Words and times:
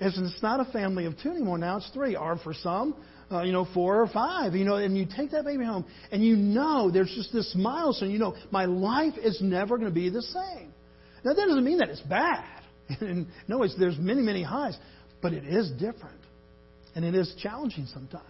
It's, 0.00 0.18
it's 0.18 0.42
not 0.42 0.60
a 0.60 0.70
family 0.72 1.06
of 1.06 1.14
two 1.22 1.30
anymore. 1.30 1.58
Now 1.58 1.76
it's 1.78 1.88
three. 1.90 2.16
Or 2.16 2.36
for 2.42 2.52
some, 2.52 2.96
uh, 3.30 3.42
you 3.42 3.52
know, 3.52 3.66
four 3.74 4.00
or 4.00 4.06
five, 4.06 4.54
you 4.54 4.64
know, 4.64 4.76
and 4.76 4.96
you 4.96 5.06
take 5.16 5.32
that 5.32 5.44
baby 5.44 5.64
home, 5.64 5.84
and 6.12 6.24
you 6.24 6.36
know 6.36 6.90
there's 6.90 7.12
just 7.14 7.32
this 7.32 7.54
milestone. 7.56 8.10
You 8.10 8.18
know, 8.18 8.36
my 8.50 8.66
life 8.66 9.14
is 9.16 9.40
never 9.40 9.76
going 9.78 9.88
to 9.88 9.94
be 9.94 10.08
the 10.10 10.22
same. 10.22 10.72
Now, 11.24 11.32
that 11.34 11.46
doesn't 11.46 11.64
mean 11.64 11.78
that 11.78 11.88
it's 11.88 12.00
bad. 12.02 12.44
And 13.00 13.26
no, 13.48 13.64
it's, 13.64 13.74
there's 13.76 13.98
many, 13.98 14.22
many 14.22 14.44
highs, 14.44 14.78
but 15.20 15.32
it 15.32 15.44
is 15.44 15.72
different. 15.72 16.20
And 16.94 17.04
it 17.04 17.16
is 17.16 17.34
challenging 17.42 17.86
sometimes. 17.86 18.22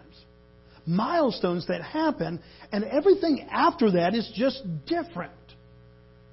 Milestones 0.87 1.67
that 1.67 1.83
happen, 1.83 2.41
and 2.73 2.83
everything 2.85 3.49
after 3.51 3.91
that 3.91 4.15
is 4.15 4.33
just 4.35 4.63
different. 4.87 5.33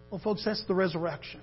Well, 0.10 0.22
folks, 0.24 0.46
that's 0.46 0.64
the 0.68 0.74
resurrection 0.74 1.42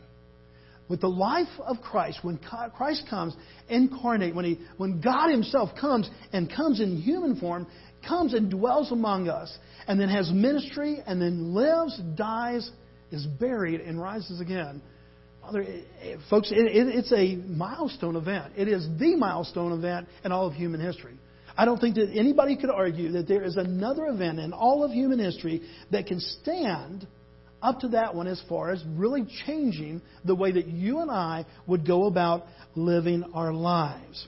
with 0.91 1.01
the 1.01 1.09
life 1.09 1.49
of 1.61 1.81
Christ, 1.81 2.19
when 2.23 2.37
Christ 2.77 3.05
comes 3.09 3.35
incarnate, 3.69 4.35
when, 4.35 4.45
he, 4.45 4.59
when 4.77 5.01
God 5.01 5.31
Himself 5.31 5.71
comes 5.81 6.11
and 6.33 6.53
comes 6.53 6.81
in 6.81 7.01
human 7.01 7.37
form, 7.37 7.69
comes 8.07 8.35
and 8.35 8.51
dwells 8.51 8.91
among 8.91 9.29
us, 9.29 9.57
and 9.87 10.01
then 10.01 10.09
has 10.09 10.33
ministry, 10.33 10.99
and 11.07 11.23
then 11.23 11.55
lives, 11.55 11.99
dies, 12.17 12.69
is 13.13 13.25
buried, 13.25 13.81
and 13.81 14.03
rises 14.03 14.41
again. 14.41 14.83
Father, 15.41 15.61
it, 15.63 15.87
it, 16.01 16.19
folks, 16.29 16.51
it, 16.51 16.57
it's 16.59 17.13
a 17.13 17.37
milestone 17.37 18.17
event. 18.17 18.55
It 18.57 18.67
is 18.67 18.87
the 18.99 19.15
milestone 19.15 19.71
event 19.71 20.09
in 20.25 20.33
all 20.33 20.49
of 20.49 20.55
human 20.55 20.81
history. 20.81 21.15
I 21.57 21.67
don't 21.67 21.81
think 21.81 21.95
that 21.97 22.11
anybody 22.13 22.57
could 22.57 22.71
argue 22.71 23.13
that 23.13 23.29
there 23.29 23.45
is 23.45 23.57
another 23.57 24.07
event 24.07 24.41
in 24.41 24.53
all 24.53 24.83
of 24.83 24.91
human 24.91 25.21
history 25.21 25.63
that 25.93 26.07
can 26.07 26.19
stand 26.19 27.07
up 27.63 27.81
to 27.81 27.89
that 27.89 28.15
one 28.15 28.27
as 28.27 28.43
far 28.49 28.71
as 28.71 28.83
really 28.97 29.27
changing 29.47 30.03
the 30.25 30.35
way 30.35 30.53
that 30.53 30.67
you 30.67 31.01
and 31.01 31.11
I 31.11 31.47
would 31.67 31.87
go 31.87 32.07
about 32.07 32.47
living 32.75 33.25
our 33.35 33.53
lives. 33.53 34.27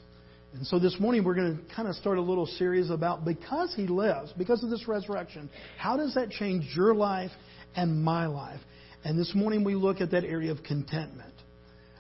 And 0.54 0.66
so 0.66 0.78
this 0.78 0.98
morning 1.00 1.24
we're 1.24 1.34
going 1.34 1.56
to 1.56 1.74
kind 1.74 1.88
of 1.88 1.94
start 1.96 2.18
a 2.18 2.22
little 2.22 2.46
series 2.46 2.90
about 2.90 3.24
because 3.24 3.74
He 3.74 3.86
lives, 3.86 4.32
because 4.36 4.62
of 4.62 4.70
this 4.70 4.86
resurrection, 4.86 5.48
how 5.78 5.96
does 5.96 6.14
that 6.14 6.30
change 6.30 6.76
your 6.76 6.94
life 6.94 7.30
and 7.74 8.02
my 8.02 8.26
life? 8.26 8.60
And 9.04 9.18
this 9.18 9.34
morning 9.34 9.64
we 9.64 9.74
look 9.74 10.00
at 10.00 10.10
that 10.10 10.24
area 10.24 10.52
of 10.52 10.62
contentment. 10.62 11.32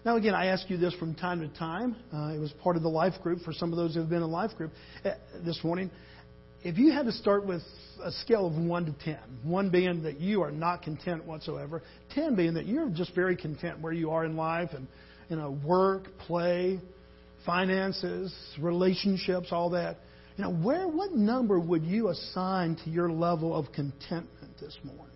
Now, 0.04 0.16
again, 0.16 0.34
I 0.34 0.46
ask 0.46 0.68
you 0.68 0.76
this 0.76 0.94
from 0.94 1.14
time 1.14 1.40
to 1.40 1.58
time. 1.58 1.96
Uh, 2.12 2.34
it 2.34 2.40
was 2.40 2.52
part 2.62 2.76
of 2.76 2.82
the 2.82 2.88
life 2.88 3.14
group 3.22 3.40
for 3.42 3.52
some 3.52 3.72
of 3.72 3.76
those 3.76 3.94
who 3.94 4.00
have 4.00 4.10
been 4.10 4.22
in 4.22 4.30
life 4.30 4.50
group 4.56 4.72
uh, 5.04 5.10
this 5.44 5.62
morning 5.62 5.90
if 6.64 6.78
you 6.78 6.92
had 6.92 7.06
to 7.06 7.12
start 7.12 7.46
with 7.46 7.62
a 8.02 8.12
scale 8.12 8.46
of 8.46 8.54
1 8.54 8.86
to 8.86 9.04
10, 9.04 9.18
1 9.42 9.70
being 9.70 10.02
that 10.04 10.20
you 10.20 10.42
are 10.42 10.50
not 10.50 10.82
content 10.82 11.24
whatsoever, 11.24 11.82
10 12.14 12.36
being 12.36 12.54
that 12.54 12.66
you're 12.66 12.88
just 12.88 13.14
very 13.14 13.36
content 13.36 13.80
where 13.80 13.92
you 13.92 14.10
are 14.10 14.24
in 14.24 14.36
life 14.36 14.70
and, 14.72 14.86
you 15.28 15.36
know, 15.36 15.58
work, 15.64 16.04
play, 16.26 16.80
finances, 17.44 18.34
relationships, 18.60 19.48
all 19.50 19.70
that. 19.70 19.96
You 20.36 20.44
know, 20.44 20.52
where, 20.52 20.86
what 20.86 21.12
number 21.12 21.58
would 21.58 21.82
you 21.82 22.08
assign 22.08 22.76
to 22.84 22.90
your 22.90 23.10
level 23.10 23.54
of 23.54 23.66
contentment 23.72 24.58
this 24.60 24.76
morning? 24.84 25.06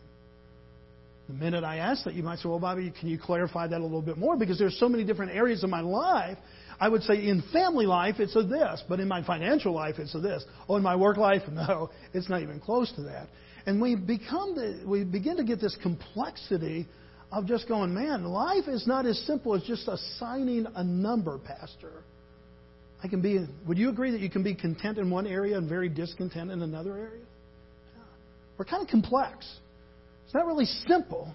The 1.28 1.34
minute 1.34 1.64
I 1.64 1.78
ask 1.78 2.04
that, 2.04 2.14
you 2.14 2.22
might 2.22 2.38
say, 2.38 2.48
well, 2.48 2.60
Bobby, 2.60 2.92
can 2.98 3.08
you 3.08 3.18
clarify 3.18 3.66
that 3.66 3.80
a 3.80 3.82
little 3.82 4.02
bit 4.02 4.18
more? 4.18 4.36
Because 4.36 4.58
there's 4.58 4.78
so 4.78 4.88
many 4.88 5.04
different 5.04 5.32
areas 5.32 5.64
of 5.64 5.70
my 5.70 5.80
life 5.80 6.38
I 6.78 6.88
would 6.88 7.02
say 7.02 7.26
in 7.26 7.42
family 7.52 7.86
life, 7.86 8.16
it's 8.18 8.36
a 8.36 8.42
this, 8.42 8.82
but 8.88 9.00
in 9.00 9.08
my 9.08 9.24
financial 9.24 9.72
life, 9.72 9.96
it's 9.98 10.14
a 10.14 10.20
this. 10.20 10.44
Oh, 10.68 10.76
in 10.76 10.82
my 10.82 10.96
work 10.96 11.16
life, 11.16 11.42
no, 11.50 11.90
it's 12.12 12.28
not 12.28 12.42
even 12.42 12.60
close 12.60 12.92
to 12.92 13.02
that. 13.02 13.28
And 13.66 13.80
we 13.80 13.96
become 13.96 14.54
the, 14.54 14.82
we 14.86 15.04
begin 15.04 15.36
to 15.38 15.44
get 15.44 15.60
this 15.60 15.76
complexity 15.82 16.86
of 17.32 17.46
just 17.46 17.66
going, 17.66 17.92
man, 17.92 18.24
life 18.24 18.68
is 18.68 18.86
not 18.86 19.06
as 19.06 19.18
simple 19.26 19.54
as 19.54 19.62
just 19.62 19.88
assigning 19.88 20.66
a 20.74 20.84
number, 20.84 21.38
Pastor. 21.38 22.04
I 23.02 23.08
can 23.08 23.20
be. 23.20 23.46
Would 23.66 23.78
you 23.78 23.90
agree 23.90 24.10
that 24.12 24.20
you 24.20 24.30
can 24.30 24.42
be 24.42 24.54
content 24.54 24.98
in 24.98 25.10
one 25.10 25.26
area 25.26 25.58
and 25.58 25.68
very 25.68 25.88
discontent 25.88 26.50
in 26.50 26.62
another 26.62 26.96
area? 26.96 27.24
Yeah. 27.96 28.02
We're 28.56 28.64
kind 28.64 28.82
of 28.82 28.88
complex. 28.88 29.46
It's 30.24 30.34
not 30.34 30.46
really 30.46 30.64
simple. 30.88 31.34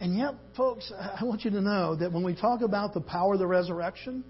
And 0.00 0.16
yet, 0.16 0.34
folks, 0.56 0.92
I 0.96 1.24
want 1.24 1.44
you 1.44 1.50
to 1.52 1.60
know 1.60 1.96
that 1.96 2.12
when 2.12 2.22
we 2.22 2.34
talk 2.34 2.60
about 2.60 2.94
the 2.94 3.00
power 3.00 3.32
of 3.32 3.40
the 3.40 3.46
resurrection, 3.46 4.24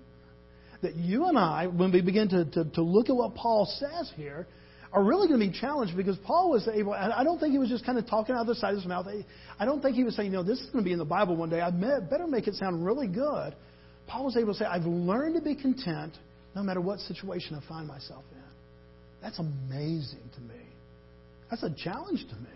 that 0.83 0.95
you 0.95 1.27
and 1.27 1.39
I, 1.39 1.67
when 1.67 1.93
we 1.93 2.01
begin 2.01 2.29
to, 2.29 2.45
to, 2.45 2.65
to 2.65 2.83
look 2.83 3.09
at 3.09 3.17
what 3.17 3.35
Paul 3.35 3.67
says 3.79 4.13
here, 4.17 4.47
are 4.93 5.05
really 5.05 5.29
going 5.29 5.39
to 5.39 5.47
be 5.47 5.59
challenged 5.59 5.97
because 5.97 6.17
Paul 6.25 6.51
was 6.51 6.67
able, 6.73 6.95
I 6.95 7.23
don't 7.23 7.39
think 7.39 7.53
he 7.53 7.59
was 7.59 7.69
just 7.69 7.85
kind 7.85 7.99
of 7.99 8.07
talking 8.07 8.35
out 8.35 8.43
of 8.43 8.47
the 8.47 8.55
side 8.55 8.71
of 8.71 8.77
his 8.77 8.87
mouth. 8.87 9.07
I 9.59 9.65
don't 9.65 9.83
think 9.83 9.97
he 9.97 10.05
was 10.05 10.17
saying, 10.17 10.31
you 10.31 10.39
know, 10.39 10.43
this 10.43 10.61
is 10.61 10.71
going 10.71 10.83
to 10.83 10.89
be 10.89 10.93
in 10.93 10.99
the 10.99 11.05
Bible 11.05 11.37
one 11.37 11.51
day. 11.51 11.61
I 11.61 11.71
better 11.71 12.27
make 12.27 12.49
it 12.49 12.55
sound 12.55 12.85
really 12.85 13.07
good. 13.07 13.55
Paul 14.07 14.25
was 14.25 14.37
able 14.37 14.55
to 14.55 14.59
say, 14.59 14.65
I've 14.65 14.87
learned 14.87 15.35
to 15.35 15.43
be 15.43 15.55
content 15.55 16.15
no 16.57 16.63
matter 16.63 16.81
what 16.81 17.01
situation 17.01 17.61
I 17.63 17.69
find 17.69 17.87
myself 17.87 18.25
in. 18.33 18.43
That's 19.21 19.39
amazing 19.39 20.31
to 20.37 20.41
me. 20.41 20.63
That's 21.51 21.63
a 21.63 21.75
challenge 21.77 22.27
to 22.31 22.37
me. 22.37 22.49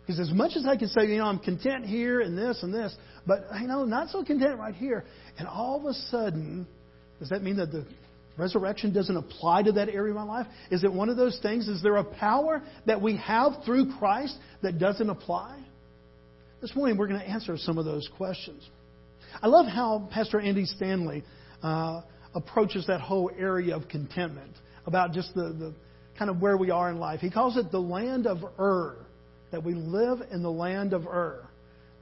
Because 0.00 0.18
as 0.18 0.32
much 0.32 0.52
as 0.56 0.66
I 0.66 0.76
can 0.76 0.88
say, 0.88 1.06
you 1.06 1.18
know, 1.18 1.26
I'm 1.26 1.38
content 1.38 1.86
here 1.86 2.20
and 2.20 2.36
this 2.36 2.64
and 2.64 2.74
this, 2.74 2.92
but, 3.26 3.44
you 3.60 3.68
know, 3.68 3.84
not 3.84 4.08
so 4.08 4.24
content 4.24 4.58
right 4.58 4.74
here. 4.74 5.04
And 5.38 5.46
all 5.46 5.78
of 5.78 5.84
a 5.84 5.94
sudden, 5.94 6.66
does 7.20 7.28
that 7.28 7.42
mean 7.42 7.58
that 7.58 7.70
the 7.70 7.86
resurrection 8.36 8.92
doesn't 8.92 9.16
apply 9.16 9.62
to 9.62 9.72
that 9.72 9.88
area 9.88 10.12
of 10.12 10.16
my 10.16 10.24
life? 10.24 10.46
Is 10.70 10.82
it 10.82 10.92
one 10.92 11.08
of 11.08 11.16
those 11.16 11.38
things? 11.40 11.68
Is 11.68 11.82
there 11.82 11.96
a 11.96 12.04
power 12.04 12.62
that 12.86 13.00
we 13.00 13.16
have 13.18 13.62
through 13.64 13.92
Christ 13.98 14.36
that 14.62 14.78
doesn't 14.78 15.08
apply? 15.08 15.62
This 16.60 16.74
morning 16.74 16.96
we're 16.96 17.06
going 17.06 17.20
to 17.20 17.28
answer 17.28 17.56
some 17.56 17.78
of 17.78 17.84
those 17.84 18.08
questions. 18.16 18.68
I 19.42 19.46
love 19.46 19.66
how 19.66 20.08
Pastor 20.10 20.40
Andy 20.40 20.64
Stanley 20.64 21.22
uh, 21.62 22.02
approaches 22.34 22.86
that 22.86 23.00
whole 23.00 23.30
area 23.38 23.76
of 23.76 23.88
contentment, 23.88 24.52
about 24.86 25.12
just 25.12 25.34
the, 25.34 25.52
the 25.52 25.74
kind 26.18 26.30
of 26.30 26.40
where 26.40 26.56
we 26.56 26.70
are 26.70 26.90
in 26.90 26.98
life. 26.98 27.20
He 27.20 27.30
calls 27.30 27.56
it 27.56 27.70
the 27.70 27.80
land 27.80 28.26
of 28.26 28.38
Ur, 28.58 28.96
that 29.52 29.62
we 29.62 29.74
live 29.74 30.20
in 30.30 30.42
the 30.42 30.50
land 30.50 30.92
of 30.92 31.06
Ur, 31.06 31.46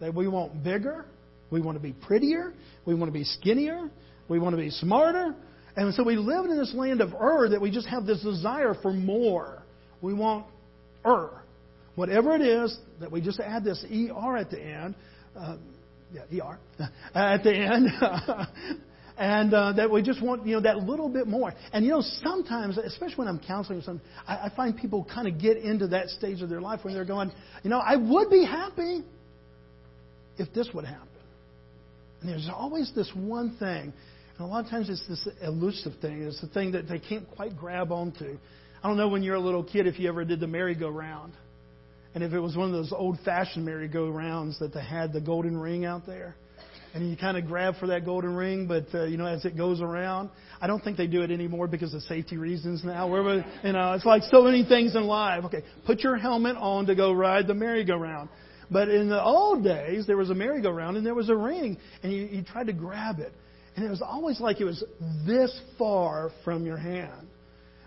that 0.00 0.14
we 0.14 0.28
want 0.28 0.62
bigger, 0.62 1.06
We 1.50 1.60
want 1.60 1.76
to 1.76 1.82
be 1.82 1.92
prettier. 1.92 2.52
We 2.84 2.94
want 2.94 3.12
to 3.12 3.18
be 3.18 3.24
skinnier. 3.24 3.90
We 4.28 4.38
want 4.38 4.54
to 4.54 4.62
be 4.62 4.70
smarter. 4.70 5.34
And 5.76 5.94
so 5.94 6.02
we 6.02 6.16
live 6.16 6.44
in 6.44 6.56
this 6.56 6.74
land 6.74 7.00
of 7.00 7.12
Ur 7.14 7.50
that 7.50 7.60
we 7.60 7.70
just 7.70 7.86
have 7.86 8.04
this 8.04 8.22
desire 8.22 8.74
for 8.82 8.92
more. 8.92 9.62
We 10.02 10.12
want 10.12 10.46
Ur. 11.06 11.30
Whatever 11.94 12.34
it 12.34 12.42
is, 12.42 12.76
that 13.00 13.10
we 13.10 13.20
just 13.20 13.40
add 13.40 13.64
this 13.64 13.84
ER 13.84 14.36
at 14.36 14.50
the 14.50 14.60
end. 14.60 14.94
Uh, 15.36 15.56
yeah, 16.12 16.44
ER. 16.44 16.58
at 17.14 17.42
the 17.42 17.54
end. 17.54 17.88
and 19.18 19.52
uh, 19.52 19.72
that 19.72 19.90
we 19.90 20.02
just 20.02 20.22
want, 20.22 20.46
you 20.46 20.54
know, 20.54 20.62
that 20.62 20.78
little 20.78 21.08
bit 21.08 21.26
more. 21.26 21.52
And, 21.72 21.84
you 21.84 21.90
know, 21.90 22.02
sometimes, 22.22 22.78
especially 22.78 23.16
when 23.16 23.28
I'm 23.28 23.40
counseling 23.40 23.82
something, 23.82 24.06
I, 24.26 24.34
I 24.46 24.52
find 24.54 24.76
people 24.76 25.06
kind 25.12 25.26
of 25.26 25.40
get 25.40 25.56
into 25.56 25.88
that 25.88 26.08
stage 26.08 26.40
of 26.40 26.48
their 26.48 26.60
life 26.60 26.80
when 26.84 26.94
they're 26.94 27.04
going, 27.04 27.32
you 27.64 27.70
know, 27.70 27.78
I 27.78 27.96
would 27.96 28.30
be 28.30 28.44
happy 28.44 29.02
if 30.38 30.52
this 30.54 30.68
would 30.72 30.84
happen. 30.84 31.08
And 32.20 32.30
there's 32.30 32.48
always 32.52 32.92
this 32.94 33.10
one 33.14 33.56
thing. 33.58 33.92
And 34.38 34.46
a 34.46 34.50
lot 34.50 34.64
of 34.64 34.70
times 34.70 34.88
it's 34.88 35.06
this 35.08 35.28
elusive 35.42 35.94
thing. 36.00 36.22
It's 36.22 36.40
the 36.40 36.46
thing 36.46 36.72
that 36.72 36.88
they 36.88 37.00
can't 37.00 37.28
quite 37.32 37.56
grab 37.56 37.90
onto. 37.90 38.38
I 38.82 38.88
don't 38.88 38.96
know 38.96 39.08
when 39.08 39.24
you're 39.24 39.34
a 39.34 39.40
little 39.40 39.64
kid 39.64 39.88
if 39.88 39.98
you 39.98 40.08
ever 40.08 40.24
did 40.24 40.38
the 40.38 40.46
merry-go-round. 40.46 41.32
And 42.14 42.22
if 42.22 42.32
it 42.32 42.38
was 42.38 42.56
one 42.56 42.68
of 42.68 42.72
those 42.72 42.92
old 42.92 43.18
fashioned 43.24 43.64
merry-go-rounds 43.64 44.60
that 44.60 44.72
they 44.72 44.82
had 44.82 45.12
the 45.12 45.20
golden 45.20 45.56
ring 45.56 45.84
out 45.84 46.06
there. 46.06 46.36
And 46.94 47.10
you 47.10 47.16
kind 47.16 47.36
of 47.36 47.46
grab 47.46 47.74
for 47.78 47.88
that 47.88 48.04
golden 48.04 48.34
ring, 48.34 48.66
but 48.66 48.86
uh, 48.94 49.04
you 49.04 49.18
know, 49.18 49.26
as 49.26 49.44
it 49.44 49.56
goes 49.56 49.80
around, 49.80 50.30
I 50.60 50.66
don't 50.68 50.82
think 50.82 50.96
they 50.96 51.06
do 51.06 51.22
it 51.22 51.30
anymore 51.30 51.66
because 51.66 51.92
of 51.92 52.02
safety 52.02 52.36
reasons 52.36 52.82
now. 52.82 53.08
Where 53.08 53.44
you 53.62 53.72
know, 53.72 53.92
it's 53.92 54.06
like 54.06 54.22
so 54.30 54.42
many 54.42 54.64
things 54.64 54.96
in 54.96 55.02
life. 55.02 55.44
Okay, 55.46 55.64
put 55.84 56.00
your 56.00 56.16
helmet 56.16 56.56
on 56.56 56.86
to 56.86 56.94
go 56.94 57.12
ride 57.12 57.46
the 57.46 57.54
merry-go-round. 57.54 58.30
But 58.70 58.88
in 58.88 59.08
the 59.08 59.22
old 59.22 59.64
days, 59.64 60.06
there 60.06 60.16
was 60.16 60.30
a 60.30 60.34
merry-go-round 60.34 60.96
and 60.96 61.04
there 61.04 61.14
was 61.14 61.28
a 61.28 61.36
ring, 61.36 61.76
and 62.02 62.12
you, 62.12 62.22
you 62.24 62.42
tried 62.42 62.68
to 62.68 62.72
grab 62.72 63.18
it. 63.18 63.32
And 63.78 63.86
it 63.86 63.90
was 63.90 64.02
always 64.02 64.40
like 64.40 64.60
it 64.60 64.64
was 64.64 64.82
this 65.24 65.56
far 65.78 66.32
from 66.44 66.66
your 66.66 66.76
hand. 66.76 67.28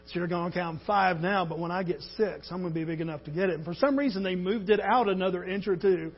So 0.06 0.20
you're 0.20 0.28
going, 0.30 0.48
okay, 0.52 0.62
I'm 0.62 0.80
five 0.88 1.20
now, 1.20 1.44
but 1.44 1.60
when 1.60 1.70
I 1.70 1.84
get 1.84 2.00
six, 2.16 2.48
I'm 2.50 2.62
going 2.62 2.74
to 2.74 2.80
be 2.80 2.86
big 2.86 3.02
enough 3.02 3.26
to 3.26 3.32
get 3.32 3.50
it. 3.50 3.56
And 3.56 3.66
for 3.66 3.74
some 3.74 4.00
reason, 4.00 4.24
they 4.24 4.36
moved 4.36 4.70
it 4.70 4.80
out 4.80 5.10
another 5.10 5.44
inch 5.44 5.68
or 5.68 5.76
two. 5.76 6.14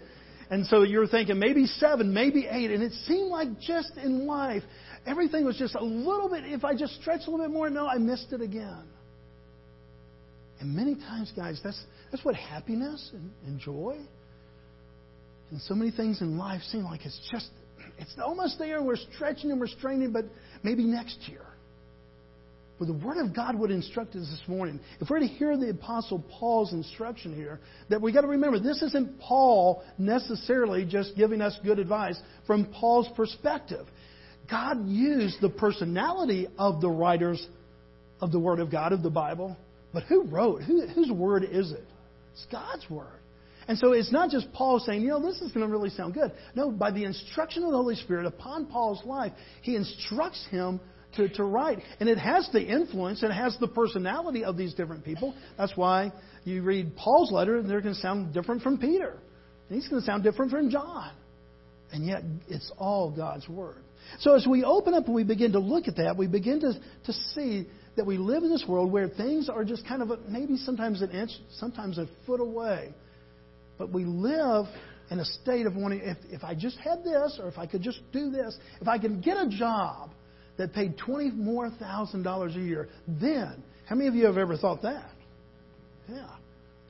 And 0.51 0.67
so 0.67 0.83
you're 0.83 1.07
thinking 1.07 1.39
maybe 1.39 1.65
seven, 1.65 2.13
maybe 2.13 2.45
eight. 2.47 2.69
And 2.69 2.83
it 2.83 2.91
seemed 3.07 3.29
like 3.29 3.59
just 3.61 3.97
in 3.97 4.27
life, 4.27 4.61
everything 5.07 5.43
was 5.43 5.57
just 5.57 5.73
a 5.73 5.83
little 5.83 6.29
bit, 6.29 6.43
if 6.45 6.63
I 6.63 6.75
just 6.75 7.01
stretch 7.01 7.21
a 7.25 7.31
little 7.31 7.43
bit 7.43 7.51
more, 7.51 7.67
no, 7.71 7.87
I 7.87 7.97
missed 7.97 8.31
it 8.31 8.41
again. 8.41 8.83
And 10.59 10.75
many 10.75 10.93
times, 10.93 11.33
guys, 11.35 11.59
that's, 11.63 11.83
that's 12.11 12.23
what 12.23 12.35
happiness 12.35 13.09
and, 13.11 13.31
and 13.47 13.59
joy 13.59 13.97
and 15.53 15.61
so 15.61 15.75
many 15.75 15.91
things 15.91 16.21
in 16.21 16.37
life 16.37 16.61
seem 16.63 16.83
like 16.83 17.05
it's 17.05 17.19
just, 17.31 17.49
it's 17.97 18.15
almost 18.23 18.59
there. 18.59 18.81
We're 18.81 18.95
stretching 18.95 19.51
and 19.51 19.59
we're 19.59 19.67
straining, 19.67 20.11
but 20.11 20.25
maybe 20.63 20.83
next 20.83 21.17
year. 21.27 21.41
But 22.79 22.87
the 22.87 22.93
Word 22.93 23.17
of 23.17 23.35
God 23.35 23.57
would 23.57 23.71
instruct 23.71 24.15
us 24.15 24.27
this 24.29 24.41
morning. 24.47 24.79
If 24.99 25.09
we're 25.09 25.19
to 25.19 25.27
hear 25.27 25.55
the 25.55 25.69
Apostle 25.69 26.23
Paul's 26.39 26.73
instruction 26.73 27.35
here, 27.35 27.59
that 27.89 28.01
we 28.01 28.11
got 28.11 28.21
to 28.21 28.27
remember 28.27 28.59
this 28.59 28.81
isn't 28.81 29.19
Paul 29.19 29.83
necessarily 29.97 30.85
just 30.85 31.15
giving 31.15 31.39
us 31.41 31.57
good 31.63 31.79
advice 31.79 32.19
from 32.47 32.65
Paul's 32.73 33.07
perspective. 33.15 33.85
God 34.49 34.87
used 34.87 35.39
the 35.39 35.49
personality 35.49 36.47
of 36.57 36.81
the 36.81 36.89
writers 36.89 37.45
of 38.19 38.31
the 38.31 38.39
Word 38.39 38.59
of 38.59 38.71
God, 38.71 38.91
of 38.91 39.03
the 39.03 39.09
Bible. 39.09 39.55
But 39.93 40.03
who 40.03 40.23
wrote? 40.23 40.63
Who, 40.63 40.87
whose 40.87 41.11
Word 41.11 41.43
is 41.43 41.71
it? 41.71 41.85
It's 42.33 42.47
God's 42.51 42.89
Word. 42.89 43.19
And 43.67 43.77
so 43.77 43.93
it's 43.93 44.11
not 44.11 44.29
just 44.29 44.51
Paul 44.53 44.79
saying, 44.79 45.01
you 45.01 45.09
know, 45.09 45.21
this 45.21 45.41
is 45.41 45.51
going 45.51 45.65
to 45.65 45.71
really 45.71 45.89
sound 45.89 46.13
good. 46.13 46.31
No, 46.55 46.71
by 46.71 46.91
the 46.91 47.03
instruction 47.03 47.63
of 47.63 47.71
the 47.71 47.77
Holy 47.77 47.95
Spirit 47.95 48.25
upon 48.25 48.65
Paul's 48.65 49.03
life, 49.05 49.31
he 49.61 49.75
instructs 49.75 50.45
him 50.49 50.79
to, 51.15 51.29
to 51.29 51.43
write. 51.43 51.79
And 51.99 52.09
it 52.09 52.17
has 52.17 52.49
the 52.51 52.61
influence 52.61 53.21
and 53.21 53.31
it 53.31 53.35
has 53.35 53.57
the 53.59 53.67
personality 53.67 54.43
of 54.43 54.57
these 54.57 54.73
different 54.73 55.05
people. 55.05 55.33
That's 55.57 55.75
why 55.75 56.11
you 56.43 56.61
read 56.63 56.95
Paul's 56.95 57.31
letter 57.31 57.57
and 57.57 57.69
they're 57.69 57.81
going 57.81 57.95
to 57.95 58.01
sound 58.01 58.33
different 58.33 58.61
from 58.61 58.77
Peter. 58.77 59.17
And 59.69 59.79
he's 59.79 59.87
going 59.87 60.01
to 60.01 60.05
sound 60.05 60.23
different 60.23 60.51
from 60.51 60.69
John. 60.69 61.11
And 61.91 62.05
yet 62.05 62.23
it's 62.47 62.71
all 62.77 63.11
God's 63.15 63.47
Word. 63.47 63.83
So 64.19 64.35
as 64.35 64.45
we 64.47 64.63
open 64.63 64.93
up 64.93 65.05
and 65.05 65.15
we 65.15 65.23
begin 65.23 65.53
to 65.53 65.59
look 65.59 65.87
at 65.87 65.95
that, 65.97 66.17
we 66.17 66.27
begin 66.27 66.59
to, 66.61 66.73
to 67.05 67.13
see 67.13 67.67
that 67.95 68.05
we 68.05 68.17
live 68.17 68.43
in 68.43 68.49
this 68.49 68.65
world 68.67 68.91
where 68.91 69.07
things 69.07 69.47
are 69.47 69.63
just 69.63 69.87
kind 69.87 70.01
of 70.01 70.09
a, 70.09 70.17
maybe 70.27 70.57
sometimes 70.57 71.01
an 71.01 71.11
inch, 71.11 71.31
sometimes 71.57 71.97
a 71.97 72.07
foot 72.25 72.41
away 72.41 72.93
but 73.83 73.91
we 73.91 74.05
live 74.05 74.65
in 75.11 75.19
a 75.19 75.25
state 75.25 75.65
of 75.65 75.75
wanting, 75.75 75.99
if, 75.99 76.17
if 76.29 76.41
I 76.45 76.55
just 76.55 76.77
had 76.77 77.03
this, 77.03 77.37
or 77.41 77.49
if 77.49 77.57
I 77.57 77.65
could 77.65 77.81
just 77.81 77.99
do 78.13 78.31
this, 78.31 78.57
if 78.79 78.87
I 78.87 78.97
could 78.97 79.21
get 79.21 79.35
a 79.35 79.49
job 79.49 80.11
that 80.57 80.71
paid 80.71 80.97
twenty 80.97 81.31
more 81.31 81.69
thousand 81.69 82.23
dollars 82.23 82.55
a 82.55 82.61
year, 82.61 82.87
then 83.07 83.61
how 83.85 83.95
many 83.95 84.07
of 84.07 84.15
you 84.15 84.25
have 84.25 84.37
ever 84.37 84.55
thought 84.55 84.83
that? 84.83 85.09
Yeah. 86.07 86.29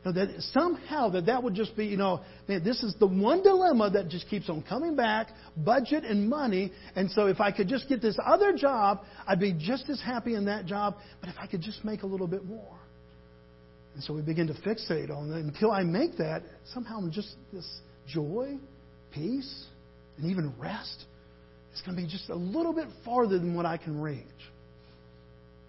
You 0.06 0.14
that 0.14 0.42
somehow 0.52 1.10
that 1.10 1.26
that 1.26 1.42
would 1.42 1.56
just 1.56 1.76
be, 1.76 1.88
you 1.88 1.98
know, 1.98 2.22
man, 2.48 2.64
this 2.64 2.84
is 2.84 2.94
the 3.00 3.08
one 3.08 3.42
dilemma 3.42 3.90
that 3.90 4.10
just 4.10 4.30
keeps 4.30 4.50
on 4.50 4.62
coming 4.62 4.96
back, 4.96 5.30
budget 5.58 6.04
and 6.04 6.30
money. 6.30 6.74
And 6.96 7.10
so 7.10 7.26
if 7.26 7.40
I 7.40 7.52
could 7.52 7.70
just 7.70 7.90
get 7.90 8.04
this 8.04 8.20
other 8.24 8.54
job, 8.54 9.00
I'd 9.26 9.40
be 9.40 9.54
just 9.54 9.90
as 9.90 10.00
happy 10.00 10.36
in 10.36 10.46
that 10.46 10.68
job. 10.68 10.98
But 11.22 11.30
if 11.30 11.36
I 11.40 11.48
could 11.48 11.62
just 11.62 11.84
make 11.84 12.04
a 12.04 12.06
little 12.06 12.28
bit 12.28 12.46
more. 12.46 12.78
And 13.94 14.04
so 14.04 14.14
we 14.14 14.22
begin 14.22 14.48
to 14.48 14.54
fixate 14.54 15.10
on 15.10 15.32
it. 15.32 15.46
Until 15.46 15.72
I 15.72 15.84
make 15.84 16.18
that, 16.18 16.44
somehow 16.74 17.02
just 17.10 17.36
this 17.52 17.68
joy, 18.08 18.58
peace, 19.14 19.66
and 20.18 20.30
even 20.32 20.54
rest 20.60 21.06
is 21.74 21.82
going 21.82 21.96
to 21.96 22.04
be 22.04 22.10
just 22.10 22.30
a 22.30 22.36
little 22.36 22.74
bit 22.74 22.88
farther 23.06 23.38
than 23.38 23.56
what 23.56 23.66
I 23.66 23.78
can 23.78 24.00
reach. 24.02 24.26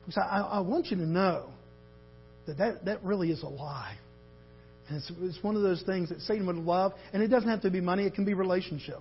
Because 0.07 0.19
I, 0.19 0.41
I 0.41 0.61
want 0.61 0.87
you 0.87 0.97
to 0.99 1.07
know 1.07 1.49
that, 2.47 2.59
that 2.59 2.85
that 2.85 3.03
really 3.03 3.31
is 3.31 3.43
a 3.43 3.49
lie. 3.49 3.97
And 4.89 4.99
it's, 4.99 5.11
it's 5.21 5.43
one 5.43 5.57
of 5.57 5.63
those 5.63 5.83
things 5.83 6.11
that 6.11 6.21
Satan 6.21 6.47
would 6.47 6.57
love. 6.57 6.93
And 7.13 7.23
it 7.23 7.29
doesn't 7.29 7.49
have 7.49 7.63
to 7.63 7.71
be 7.71 7.81
money, 7.81 8.05
it 8.05 8.15
can 8.15 8.25
be 8.25 8.35
relationship. 8.35 9.01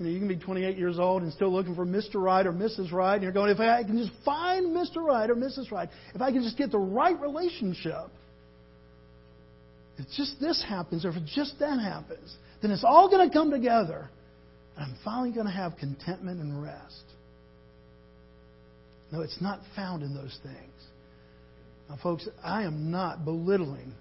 You 0.00 0.06
know, 0.06 0.12
you 0.12 0.18
can 0.18 0.28
be 0.28 0.36
28 0.36 0.78
years 0.78 0.98
old 0.98 1.22
and 1.22 1.30
still 1.30 1.52
looking 1.52 1.74
for 1.74 1.84
Mr. 1.84 2.14
Right 2.14 2.46
or 2.46 2.54
Mrs. 2.54 2.90
Right, 2.90 3.16
and 3.16 3.22
you're 3.22 3.32
going, 3.32 3.50
if 3.50 3.60
I 3.60 3.82
can 3.84 3.98
just 3.98 4.12
find 4.24 4.74
Mr. 4.74 4.96
Right 4.96 5.28
or 5.28 5.34
Mrs. 5.36 5.70
Right, 5.70 5.90
if 6.14 6.22
I 6.22 6.32
can 6.32 6.42
just 6.42 6.56
get 6.56 6.72
the 6.72 6.78
right 6.78 7.20
relationship, 7.20 8.08
if 9.98 10.06
just 10.16 10.40
this 10.40 10.64
happens 10.66 11.04
or 11.04 11.10
if 11.10 11.16
just 11.26 11.58
that 11.60 11.78
happens, 11.78 12.34
then 12.62 12.70
it's 12.70 12.82
all 12.82 13.10
going 13.10 13.28
to 13.28 13.32
come 13.32 13.50
together, 13.50 14.08
and 14.74 14.86
I'm 14.86 14.96
finally 15.04 15.32
going 15.32 15.44
to 15.44 15.52
have 15.52 15.76
contentment 15.76 16.40
and 16.40 16.62
rest. 16.62 17.04
No, 19.12 19.20
it's 19.20 19.40
not 19.42 19.60
found 19.76 20.02
in 20.02 20.14
those 20.14 20.38
things. 20.42 20.86
Now, 21.90 21.98
folks, 22.02 22.26
I 22.42 22.62
am 22.62 22.90
not 22.90 23.26
belittling 23.26 23.92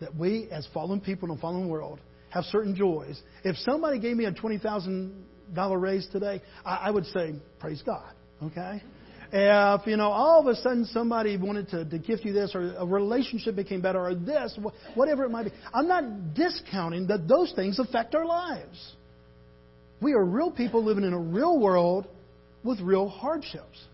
that 0.00 0.12
we, 0.16 0.48
as 0.50 0.66
fallen 0.74 1.00
people 1.00 1.30
in 1.30 1.38
a 1.38 1.40
fallen 1.40 1.68
world, 1.68 2.00
have 2.30 2.42
certain 2.46 2.74
joys. 2.74 3.22
If 3.44 3.56
somebody 3.58 4.00
gave 4.00 4.16
me 4.16 4.24
a 4.24 4.32
$20,000 4.32 5.12
raise 5.54 6.06
today, 6.12 6.42
I, 6.64 6.76
I 6.76 6.90
would 6.90 7.06
say, 7.06 7.34
praise 7.58 7.82
God. 7.84 8.12
Okay? 8.42 8.82
If, 9.32 9.86
you 9.86 9.96
know, 9.96 10.10
all 10.10 10.40
of 10.40 10.46
a 10.46 10.54
sudden 10.56 10.84
somebody 10.84 11.36
wanted 11.36 11.68
to, 11.70 11.84
to 11.84 11.98
gift 11.98 12.24
you 12.24 12.32
this 12.32 12.52
or 12.54 12.74
a 12.78 12.86
relationship 12.86 13.56
became 13.56 13.80
better 13.80 14.00
or 14.00 14.14
this, 14.14 14.56
whatever 14.94 15.24
it 15.24 15.30
might 15.30 15.44
be, 15.44 15.52
I'm 15.74 15.88
not 15.88 16.34
discounting 16.34 17.08
that 17.08 17.26
those 17.26 17.52
things 17.54 17.78
affect 17.78 18.14
our 18.14 18.24
lives. 18.24 18.94
We 20.00 20.12
are 20.12 20.24
real 20.24 20.50
people 20.50 20.84
living 20.84 21.04
in 21.04 21.12
a 21.12 21.18
real 21.18 21.58
world 21.58 22.06
with 22.62 22.80
real 22.80 23.08
hardships. 23.08 23.84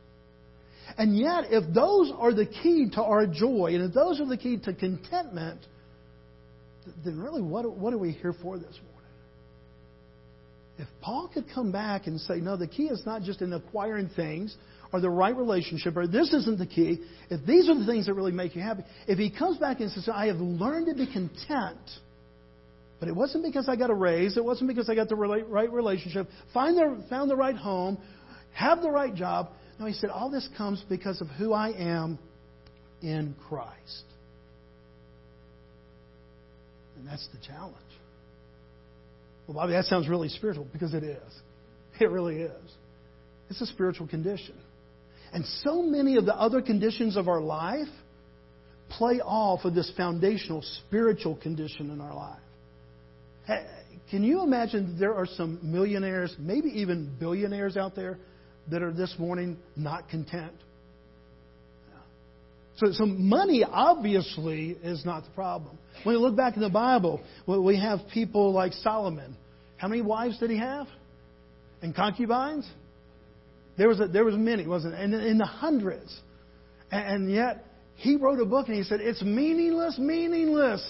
And 0.98 1.16
yet, 1.16 1.44
if 1.50 1.72
those 1.72 2.12
are 2.18 2.34
the 2.34 2.46
key 2.46 2.90
to 2.94 3.02
our 3.02 3.26
joy 3.26 3.70
and 3.74 3.84
if 3.84 3.94
those 3.94 4.20
are 4.20 4.26
the 4.26 4.36
key 4.36 4.58
to 4.64 4.74
contentment, 4.74 5.60
then 7.04 7.18
really 7.18 7.40
what, 7.40 7.70
what 7.76 7.94
are 7.94 7.98
we 7.98 8.12
here 8.12 8.34
for 8.42 8.58
this? 8.58 8.78
If 10.78 10.88
Paul 11.00 11.30
could 11.32 11.44
come 11.54 11.70
back 11.70 12.06
and 12.06 12.20
say, 12.20 12.36
no, 12.36 12.56
the 12.56 12.66
key 12.66 12.84
is 12.84 13.04
not 13.04 13.22
just 13.22 13.42
in 13.42 13.52
acquiring 13.52 14.08
things 14.16 14.56
or 14.92 15.00
the 15.00 15.10
right 15.10 15.36
relationship, 15.36 15.96
or 15.96 16.06
this 16.06 16.32
isn't 16.32 16.58
the 16.58 16.66
key, 16.66 17.00
if 17.30 17.44
these 17.46 17.68
are 17.68 17.78
the 17.78 17.86
things 17.86 18.06
that 18.06 18.14
really 18.14 18.32
make 18.32 18.54
you 18.54 18.62
happy, 18.62 18.82
if 19.06 19.18
he 19.18 19.30
comes 19.30 19.58
back 19.58 19.80
and 19.80 19.90
says, 19.90 20.08
I 20.12 20.26
have 20.26 20.36
learned 20.36 20.86
to 20.86 20.94
be 20.94 21.06
content, 21.10 21.90
but 23.00 23.08
it 23.08 23.14
wasn't 23.14 23.44
because 23.44 23.68
I 23.68 23.76
got 23.76 23.90
a 23.90 23.94
raise, 23.94 24.36
it 24.36 24.44
wasn't 24.44 24.68
because 24.68 24.88
I 24.88 24.94
got 24.94 25.08
the 25.08 25.16
right 25.16 25.72
relationship, 25.72 26.28
find 26.52 26.76
the, 26.76 27.04
found 27.08 27.30
the 27.30 27.36
right 27.36 27.56
home, 27.56 27.98
have 28.54 28.82
the 28.82 28.90
right 28.90 29.14
job. 29.14 29.48
No, 29.78 29.86
he 29.86 29.94
said, 29.94 30.10
all 30.10 30.30
this 30.30 30.48
comes 30.56 30.84
because 30.88 31.20
of 31.20 31.28
who 31.28 31.52
I 31.52 31.70
am 31.70 32.18
in 33.00 33.34
Christ. 33.48 34.04
And 36.96 37.06
that's 37.06 37.26
the 37.32 37.38
challenge. 37.46 37.76
Well, 39.46 39.54
Bobby, 39.54 39.72
that 39.72 39.86
sounds 39.86 40.08
really 40.08 40.28
spiritual 40.28 40.66
because 40.72 40.94
it 40.94 41.02
is. 41.04 41.32
It 42.00 42.10
really 42.10 42.42
is. 42.42 42.72
It's 43.50 43.60
a 43.60 43.66
spiritual 43.66 44.08
condition. 44.08 44.54
And 45.32 45.44
so 45.62 45.82
many 45.82 46.16
of 46.16 46.26
the 46.26 46.34
other 46.34 46.62
conditions 46.62 47.16
of 47.16 47.28
our 47.28 47.40
life 47.40 47.88
play 48.90 49.20
off 49.20 49.64
of 49.64 49.74
this 49.74 49.90
foundational 49.96 50.62
spiritual 50.62 51.36
condition 51.36 51.90
in 51.90 52.00
our 52.00 52.14
life. 52.14 53.60
can 54.10 54.22
you 54.22 54.42
imagine 54.42 54.92
that 54.92 54.98
there 54.98 55.14
are 55.14 55.26
some 55.26 55.58
millionaires, 55.62 56.34
maybe 56.38 56.68
even 56.80 57.14
billionaires 57.18 57.76
out 57.76 57.96
there 57.96 58.18
that 58.70 58.82
are 58.82 58.92
this 58.92 59.14
morning 59.18 59.56
not 59.76 60.08
content? 60.08 60.52
So, 62.76 62.90
so 62.92 63.04
money 63.06 63.64
obviously 63.64 64.76
is 64.82 65.04
not 65.04 65.24
the 65.24 65.30
problem. 65.30 65.78
When 66.04 66.14
you 66.14 66.20
look 66.20 66.36
back 66.36 66.56
in 66.56 66.62
the 66.62 66.70
Bible, 66.70 67.20
we 67.46 67.78
have 67.78 68.00
people 68.12 68.52
like 68.52 68.72
Solomon. 68.72 69.36
How 69.76 69.88
many 69.88 70.02
wives 70.02 70.38
did 70.38 70.50
he 70.50 70.58
have? 70.58 70.86
And 71.82 71.94
concubines? 71.94 72.68
There 73.76 73.88
was 73.88 74.00
a, 74.00 74.06
there 74.06 74.24
was 74.24 74.36
many, 74.36 74.66
wasn't 74.66 74.94
it? 74.94 75.00
And 75.00 75.14
in 75.14 75.38
the 75.38 75.46
hundreds. 75.46 76.18
And, 76.90 77.24
and 77.24 77.30
yet 77.30 77.64
he 77.96 78.16
wrote 78.16 78.40
a 78.40 78.44
book 78.44 78.68
and 78.68 78.76
he 78.76 78.84
said 78.84 79.00
it's 79.00 79.22
meaningless, 79.22 79.98
meaningless. 79.98 80.82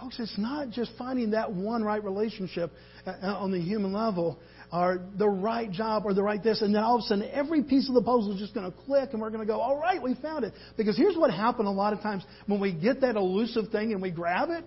Folks, 0.00 0.18
it's 0.18 0.36
not 0.36 0.70
just 0.70 0.90
finding 0.98 1.30
that 1.30 1.52
one 1.52 1.84
right 1.84 2.02
relationship 2.02 2.70
uh, 3.06 3.12
on 3.26 3.52
the 3.52 3.60
human 3.60 3.92
level 3.92 4.38
or 4.74 5.00
the 5.16 5.28
right 5.28 5.70
job 5.70 6.02
or 6.04 6.14
the 6.14 6.22
right 6.22 6.42
this, 6.42 6.60
and 6.60 6.74
then 6.74 6.82
all 6.82 6.96
of 6.96 7.02
a 7.02 7.02
sudden 7.04 7.30
every 7.32 7.62
piece 7.62 7.88
of 7.88 7.94
the 7.94 8.02
puzzle 8.02 8.32
is 8.32 8.40
just 8.40 8.54
going 8.54 8.70
to 8.70 8.76
click 8.86 9.10
and 9.12 9.22
we're 9.22 9.30
going 9.30 9.40
to 9.40 9.46
go, 9.46 9.60
all 9.60 9.78
right, 9.78 10.02
we 10.02 10.16
found 10.16 10.44
it. 10.44 10.52
Because 10.76 10.96
here's 10.96 11.16
what 11.16 11.30
happened 11.30 11.68
a 11.68 11.70
lot 11.70 11.92
of 11.92 12.00
times 12.00 12.24
when 12.46 12.58
we 12.58 12.72
get 12.72 13.00
that 13.02 13.14
elusive 13.14 13.70
thing 13.70 13.92
and 13.92 14.02
we 14.02 14.10
grab 14.10 14.50
it 14.50 14.64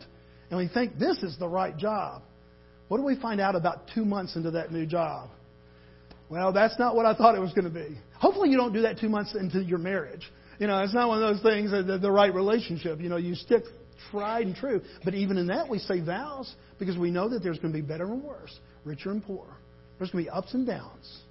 and 0.50 0.58
we 0.58 0.70
think 0.70 0.98
this 0.98 1.22
is 1.24 1.38
the 1.40 1.48
right 1.48 1.76
job. 1.76 2.22
What 2.88 3.00
do 3.00 3.04
we 3.04 3.20
find 3.20 3.42
out 3.42 3.56
about 3.56 3.90
two 3.94 4.06
months 4.06 4.38
into 4.38 4.52
that 4.52 4.72
new 4.72 4.86
job? 4.86 5.30
Well, 6.30 6.54
that's 6.54 6.80
not 6.80 6.96
what 6.96 7.06
I 7.06 7.14
thought 7.14 7.36
it 7.36 7.42
was 7.42 7.52
going 7.52 7.66
to 7.66 7.70
be. 7.70 7.98
Hopefully, 8.16 8.50
you 8.50 8.56
don't 8.56 8.72
do 8.72 8.84
that 8.84 9.00
two 9.00 9.10
months 9.10 9.36
into 9.36 9.62
your 9.62 9.78
marriage. 9.78 10.26
You 10.58 10.68
know, 10.68 10.82
it's 10.84 10.94
not 10.94 11.10
one 11.10 11.22
of 11.22 11.36
those 11.36 11.44
things 11.44 11.72
that 11.72 12.00
the, 12.02 12.12
right 12.12 12.34
relationship. 12.34 13.02
You 13.02 13.10
know, 13.10 13.18
you 13.18 13.36
stick 13.36 13.64
tried 14.10 14.48
and 14.48 14.56
true. 14.56 14.82
But 15.04 15.16
even 15.16 15.38
in 15.38 15.48
that, 15.48 15.68
we 15.70 15.80
say 15.80 16.00
vows 16.00 16.54
because 16.80 16.98
we 16.98 17.12
know 17.12 17.28
that 17.30 17.44
there's 17.44 17.60
going 17.60 17.74
to 17.74 17.80
be 17.80 17.86
better 17.86 18.06
and 18.06 18.24
worse, 18.24 18.58
richer 18.86 19.12
and 19.12 19.22
poorer. 19.24 19.58
There's 19.98 20.12
going 20.12 20.25
to 20.25 20.32
be 20.32 20.36
ups 20.36 20.54
and 20.54 20.66
downs. 20.66 21.22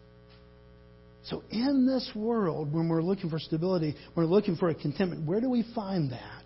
So, 1.24 1.42
in 1.50 1.86
this 1.86 2.08
world, 2.14 2.72
when 2.72 2.88
we're 2.88 3.02
looking 3.02 3.30
for 3.30 3.38
stability, 3.38 3.96
when 4.14 4.26
we're 4.26 4.32
looking 4.32 4.56
for 4.56 4.68
a 4.68 4.74
contentment, 4.74 5.26
where 5.26 5.40
do 5.40 5.50
we 5.50 5.64
find 5.74 6.12
that? 6.12 6.44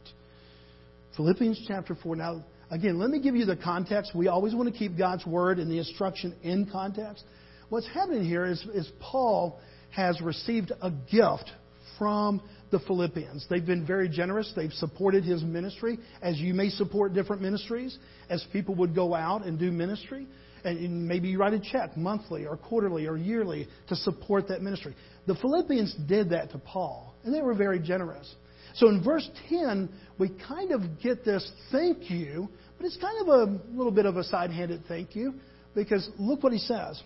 Philippians 1.16 1.64
chapter 1.68 1.94
4. 2.02 2.16
Now, 2.16 2.44
again, 2.70 2.98
let 2.98 3.10
me 3.10 3.20
give 3.20 3.36
you 3.36 3.44
the 3.44 3.56
context. 3.56 4.12
We 4.14 4.28
always 4.28 4.54
want 4.54 4.72
to 4.72 4.78
keep 4.78 4.96
God's 4.96 5.26
word 5.26 5.58
and 5.58 5.70
the 5.70 5.78
instruction 5.78 6.34
in 6.42 6.66
context. 6.70 7.24
What's 7.68 7.86
happening 7.88 8.24
here 8.24 8.46
is, 8.46 8.60
is 8.72 8.90
Paul 9.00 9.60
has 9.90 10.20
received 10.22 10.72
a 10.80 10.90
gift 10.90 11.50
from 11.98 12.40
the 12.70 12.78
Philippians. 12.80 13.46
They've 13.50 13.64
been 13.64 13.86
very 13.86 14.08
generous. 14.08 14.50
They've 14.56 14.72
supported 14.72 15.24
his 15.24 15.42
ministry, 15.42 15.98
as 16.22 16.38
you 16.38 16.54
may 16.54 16.70
support 16.70 17.12
different 17.12 17.42
ministries, 17.42 17.98
as 18.30 18.44
people 18.52 18.74
would 18.76 18.94
go 18.94 19.14
out 19.14 19.44
and 19.44 19.58
do 19.58 19.70
ministry. 19.70 20.26
And 20.64 21.08
maybe 21.08 21.28
you 21.28 21.38
write 21.38 21.54
a 21.54 21.60
check 21.60 21.96
monthly 21.96 22.46
or 22.46 22.56
quarterly 22.56 23.06
or 23.06 23.16
yearly 23.16 23.68
to 23.88 23.96
support 23.96 24.48
that 24.48 24.62
ministry. 24.62 24.94
The 25.26 25.34
Philippians 25.34 25.94
did 26.08 26.30
that 26.30 26.50
to 26.50 26.58
Paul, 26.58 27.14
and 27.24 27.34
they 27.34 27.40
were 27.40 27.54
very 27.54 27.78
generous. 27.78 28.34
So 28.74 28.88
in 28.88 29.02
verse 29.02 29.28
10, 29.48 29.88
we 30.18 30.30
kind 30.46 30.72
of 30.72 31.00
get 31.02 31.24
this 31.24 31.50
thank 31.72 32.10
you, 32.10 32.48
but 32.76 32.86
it's 32.86 32.96
kind 32.98 33.20
of 33.20 33.28
a 33.28 33.60
little 33.74 33.92
bit 33.92 34.06
of 34.06 34.16
a 34.16 34.24
side 34.24 34.50
handed 34.50 34.84
thank 34.86 35.16
you, 35.16 35.34
because 35.74 36.08
look 36.18 36.42
what 36.42 36.52
he 36.52 36.58
says. 36.58 37.02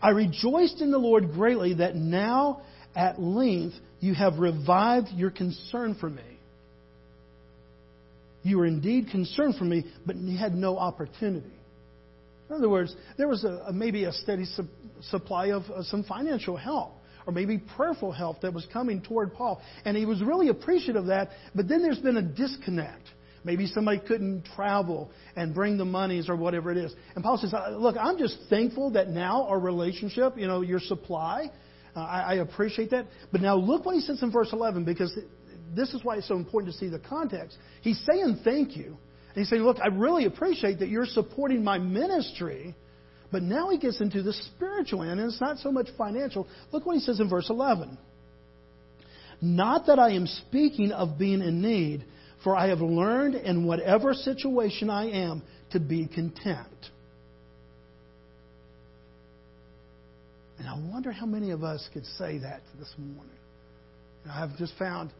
I 0.00 0.10
rejoiced 0.10 0.80
in 0.80 0.90
the 0.90 0.98
Lord 0.98 1.32
greatly 1.32 1.74
that 1.74 1.94
now 1.94 2.62
at 2.94 3.20
length 3.20 3.76
you 4.00 4.14
have 4.14 4.38
revived 4.38 5.08
your 5.14 5.30
concern 5.30 5.96
for 5.98 6.10
me. 6.10 6.31
You 8.42 8.58
were 8.58 8.66
indeed 8.66 9.08
concerned 9.10 9.56
for 9.56 9.64
me, 9.64 9.84
but 10.06 10.16
you 10.16 10.36
had 10.36 10.54
no 10.54 10.78
opportunity. 10.78 11.52
In 12.50 12.56
other 12.56 12.68
words, 12.68 12.94
there 13.16 13.28
was 13.28 13.44
a, 13.44 13.64
a 13.68 13.72
maybe 13.72 14.04
a 14.04 14.12
steady 14.12 14.44
su- 14.44 14.68
supply 15.02 15.52
of 15.52 15.62
uh, 15.70 15.82
some 15.84 16.04
financial 16.04 16.56
help 16.56 16.92
or 17.26 17.32
maybe 17.32 17.58
prayerful 17.76 18.12
help 18.12 18.40
that 18.40 18.52
was 18.52 18.66
coming 18.72 19.00
toward 19.00 19.32
Paul. 19.32 19.60
And 19.84 19.96
he 19.96 20.04
was 20.04 20.22
really 20.22 20.48
appreciative 20.48 20.96
of 20.96 21.06
that, 21.06 21.30
but 21.54 21.68
then 21.68 21.82
there's 21.82 22.00
been 22.00 22.16
a 22.16 22.22
disconnect. 22.22 23.08
Maybe 23.44 23.66
somebody 23.66 24.00
couldn't 24.06 24.44
travel 24.54 25.10
and 25.34 25.54
bring 25.54 25.76
the 25.76 25.84
monies 25.84 26.28
or 26.28 26.36
whatever 26.36 26.70
it 26.70 26.76
is. 26.76 26.94
And 27.14 27.24
Paul 27.24 27.38
says, 27.38 27.52
Look, 27.72 27.96
I'm 27.98 28.18
just 28.18 28.38
thankful 28.48 28.90
that 28.92 29.08
now 29.08 29.46
our 29.48 29.58
relationship, 29.58 30.34
you 30.36 30.46
know, 30.46 30.60
your 30.60 30.78
supply, 30.78 31.50
uh, 31.96 32.00
I, 32.00 32.20
I 32.20 32.34
appreciate 32.34 32.90
that. 32.90 33.06
But 33.32 33.40
now 33.40 33.56
look 33.56 33.84
what 33.84 33.94
he 33.94 34.00
says 34.00 34.22
in 34.22 34.30
verse 34.30 34.50
11 34.52 34.84
because 34.84 35.16
this 35.74 35.94
is 35.94 36.04
why 36.04 36.16
it's 36.16 36.28
so 36.28 36.36
important 36.36 36.72
to 36.72 36.78
see 36.78 36.88
the 36.88 36.98
context. 36.98 37.56
He's 37.80 38.00
saying 38.10 38.40
thank 38.44 38.76
you. 38.76 38.86
And 38.86 39.36
he's 39.36 39.48
saying, 39.48 39.62
Look, 39.62 39.78
I 39.82 39.88
really 39.88 40.26
appreciate 40.26 40.80
that 40.80 40.88
you're 40.88 41.06
supporting 41.06 41.64
my 41.64 41.78
ministry. 41.78 42.74
But 43.30 43.42
now 43.42 43.70
he 43.70 43.78
gets 43.78 44.00
into 44.00 44.22
the 44.22 44.34
spiritual 44.34 45.02
end, 45.02 45.18
and 45.18 45.30
it's 45.30 45.40
not 45.40 45.58
so 45.58 45.72
much 45.72 45.88
financial. 45.96 46.46
Look 46.70 46.84
what 46.84 46.94
he 46.94 47.00
says 47.00 47.18
in 47.18 47.30
verse 47.30 47.48
11. 47.48 47.96
Not 49.40 49.86
that 49.86 49.98
I 49.98 50.10
am 50.12 50.26
speaking 50.26 50.92
of 50.92 51.18
being 51.18 51.40
in 51.40 51.62
need 51.62 52.04
for 52.44 52.56
I 52.56 52.68
have 52.68 52.80
learned 52.80 53.34
in 53.34 53.64
whatever 53.64 54.12
situation 54.14 54.90
I 54.90 55.10
am 55.10 55.42
to 55.70 55.80
be 55.80 56.06
content. 56.06 56.68
And 60.58 60.68
I 60.68 60.78
wonder 60.92 61.10
how 61.10 61.26
many 61.26 61.50
of 61.50 61.64
us 61.64 61.88
could 61.92 62.04
say 62.18 62.38
that 62.38 62.62
this 62.78 62.92
morning. 62.98 63.32
I've 64.30 64.56
just 64.58 64.74
found 64.78 65.10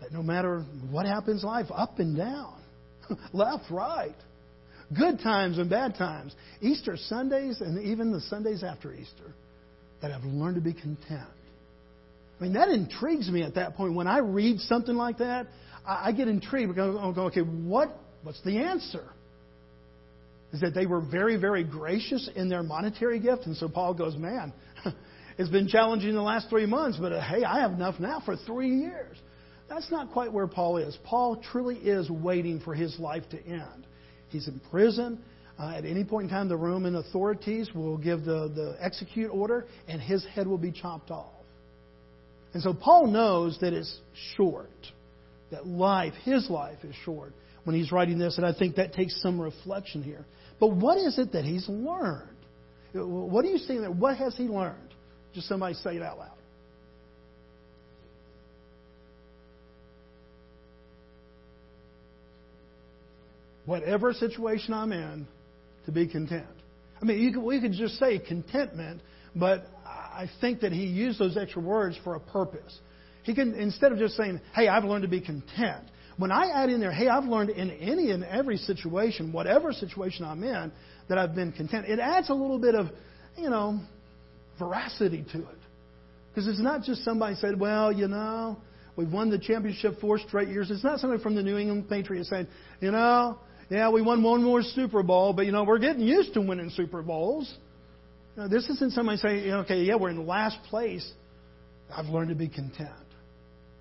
that 0.00 0.12
no 0.12 0.22
matter 0.22 0.64
what 0.90 1.06
happens 1.06 1.44
life, 1.44 1.66
up 1.74 1.98
and 1.98 2.16
down, 2.16 2.60
left, 3.32 3.70
right, 3.70 4.14
good 4.96 5.18
times 5.20 5.58
and 5.58 5.68
bad 5.68 5.96
times, 5.96 6.34
Easter 6.60 6.96
Sundays 6.96 7.60
and 7.60 7.82
even 7.82 8.12
the 8.12 8.20
Sundays 8.22 8.62
after 8.62 8.92
Easter, 8.92 9.34
that 10.00 10.12
I've 10.12 10.24
learned 10.24 10.56
to 10.56 10.60
be 10.60 10.72
content. 10.72 11.28
I 12.38 12.44
mean, 12.44 12.52
that 12.52 12.68
intrigues 12.68 13.28
me 13.28 13.42
at 13.42 13.56
that 13.56 13.74
point. 13.74 13.94
When 13.94 14.06
I 14.06 14.18
read 14.18 14.60
something 14.60 14.94
like 14.94 15.18
that, 15.18 15.48
I, 15.84 16.12
get 16.12 16.28
intrigued 16.28 16.68
because 16.74 16.96
I 16.96 17.12
go, 17.12 17.24
okay, 17.26 17.40
what, 17.40 17.96
what's 18.22 18.40
the 18.42 18.58
answer? 18.58 19.04
Is 20.52 20.60
that 20.60 20.72
they 20.74 20.86
were 20.86 21.00
very, 21.00 21.36
very 21.36 21.64
gracious 21.64 22.28
in 22.36 22.48
their 22.48 22.62
monetary 22.62 23.18
gift. 23.18 23.46
And 23.46 23.56
so 23.56 23.68
Paul 23.68 23.94
goes, 23.94 24.16
man, 24.16 24.52
it's 25.38 25.50
been 25.50 25.66
challenging 25.66 26.14
the 26.14 26.22
last 26.22 26.48
three 26.48 26.66
months, 26.66 26.98
but 27.00 27.12
uh, 27.12 27.20
hey, 27.20 27.42
I 27.42 27.60
have 27.60 27.72
enough 27.72 27.98
now 27.98 28.22
for 28.24 28.36
three 28.36 28.70
years. 28.70 29.16
That's 29.68 29.90
not 29.90 30.10
quite 30.12 30.32
where 30.32 30.46
Paul 30.46 30.78
is. 30.78 30.96
Paul 31.04 31.36
truly 31.36 31.76
is 31.76 32.10
waiting 32.10 32.60
for 32.60 32.74
his 32.74 32.98
life 32.98 33.24
to 33.30 33.42
end. 33.46 33.86
He's 34.28 34.48
in 34.48 34.60
prison. 34.70 35.20
Uh, 35.58 35.70
at 35.76 35.84
any 35.84 36.04
point 36.04 36.24
in 36.24 36.30
time, 36.30 36.48
the 36.48 36.56
Roman 36.56 36.94
authorities 36.94 37.68
will 37.74 37.98
give 37.98 38.24
the, 38.24 38.50
the 38.54 38.76
execute 38.80 39.30
order, 39.30 39.66
and 39.88 40.00
his 40.00 40.24
head 40.26 40.46
will 40.46 40.58
be 40.58 40.72
chopped 40.72 41.10
off. 41.10 41.32
And 42.54 42.62
so 42.62 42.72
Paul 42.72 43.08
knows 43.08 43.58
that 43.60 43.72
it's 43.72 43.98
short 44.36 44.70
that 45.50 45.66
life, 45.66 46.14
his 46.24 46.48
life, 46.48 46.78
is 46.84 46.94
short 47.04 47.32
when 47.64 47.74
he's 47.74 47.92
writing 47.92 48.18
this, 48.18 48.38
and 48.38 48.46
I 48.46 48.52
think 48.52 48.76
that 48.76 48.92
takes 48.94 49.20
some 49.20 49.40
reflection 49.40 50.02
here. 50.02 50.24
But 50.60 50.68
what 50.68 50.98
is 50.98 51.18
it 51.18 51.32
that 51.32 51.44
he's 51.44 51.68
learned? 51.68 52.36
What 52.94 53.44
are 53.44 53.48
you 53.48 53.58
seeing 53.58 53.82
there? 53.82 53.90
What 53.90 54.16
has 54.16 54.36
he 54.36 54.44
learned? 54.44 54.94
Just 55.34 55.48
somebody 55.48 55.74
say 55.74 55.96
it 55.96 56.02
out 56.02 56.18
loud. 56.18 56.37
Whatever 63.68 64.14
situation 64.14 64.72
I'm 64.72 64.92
in, 64.92 65.26
to 65.84 65.92
be 65.92 66.08
content. 66.08 66.46
I 67.02 67.04
mean, 67.04 67.18
you 67.18 67.34
could, 67.34 67.42
we 67.42 67.60
could 67.60 67.72
just 67.72 67.98
say 67.98 68.18
contentment, 68.18 69.02
but 69.36 69.66
I 69.84 70.30
think 70.40 70.60
that 70.60 70.72
he 70.72 70.86
used 70.86 71.18
those 71.18 71.36
extra 71.36 71.60
words 71.60 71.94
for 72.02 72.14
a 72.14 72.20
purpose. 72.20 72.78
He 73.24 73.34
can, 73.34 73.52
instead 73.54 73.92
of 73.92 73.98
just 73.98 74.16
saying, 74.16 74.40
hey, 74.54 74.68
I've 74.68 74.84
learned 74.84 75.02
to 75.02 75.08
be 75.08 75.20
content, 75.20 75.84
when 76.16 76.32
I 76.32 76.48
add 76.48 76.70
in 76.70 76.80
there, 76.80 76.90
hey, 76.90 77.08
I've 77.08 77.26
learned 77.26 77.50
in 77.50 77.70
any 77.70 78.10
and 78.10 78.24
every 78.24 78.56
situation, 78.56 79.32
whatever 79.34 79.70
situation 79.74 80.24
I'm 80.24 80.42
in, 80.42 80.72
that 81.10 81.18
I've 81.18 81.34
been 81.34 81.52
content, 81.52 81.90
it 81.90 81.98
adds 81.98 82.30
a 82.30 82.34
little 82.34 82.58
bit 82.58 82.74
of, 82.74 82.86
you 83.36 83.50
know, 83.50 83.80
veracity 84.58 85.26
to 85.32 85.40
it. 85.40 85.58
Because 86.30 86.48
it's 86.48 86.62
not 86.62 86.84
just 86.84 87.04
somebody 87.04 87.34
said, 87.34 87.60
well, 87.60 87.92
you 87.92 88.08
know, 88.08 88.56
we've 88.96 89.12
won 89.12 89.28
the 89.28 89.38
championship 89.38 90.00
four 90.00 90.18
straight 90.18 90.48
years. 90.48 90.70
It's 90.70 90.82
not 90.82 91.00
somebody 91.00 91.22
from 91.22 91.34
the 91.34 91.42
New 91.42 91.58
England 91.58 91.90
Patriots 91.90 92.30
saying, 92.30 92.46
you 92.80 92.92
know, 92.92 93.38
yeah, 93.70 93.90
we 93.90 94.00
won 94.00 94.22
one 94.22 94.42
more 94.42 94.62
Super 94.62 95.02
Bowl, 95.02 95.32
but, 95.32 95.44
you 95.46 95.52
know, 95.52 95.64
we're 95.64 95.78
getting 95.78 96.02
used 96.02 96.34
to 96.34 96.40
winning 96.40 96.70
Super 96.70 97.02
Bowls. 97.02 97.52
You 98.36 98.42
know, 98.42 98.48
this 98.48 98.68
isn't 98.68 98.92
somebody 98.92 99.18
saying, 99.18 99.52
okay, 99.52 99.82
yeah, 99.82 99.96
we're 99.96 100.10
in 100.10 100.26
last 100.26 100.58
place. 100.70 101.10
I've 101.94 102.06
learned 102.06 102.30
to 102.30 102.34
be 102.34 102.48
content. 102.48 102.90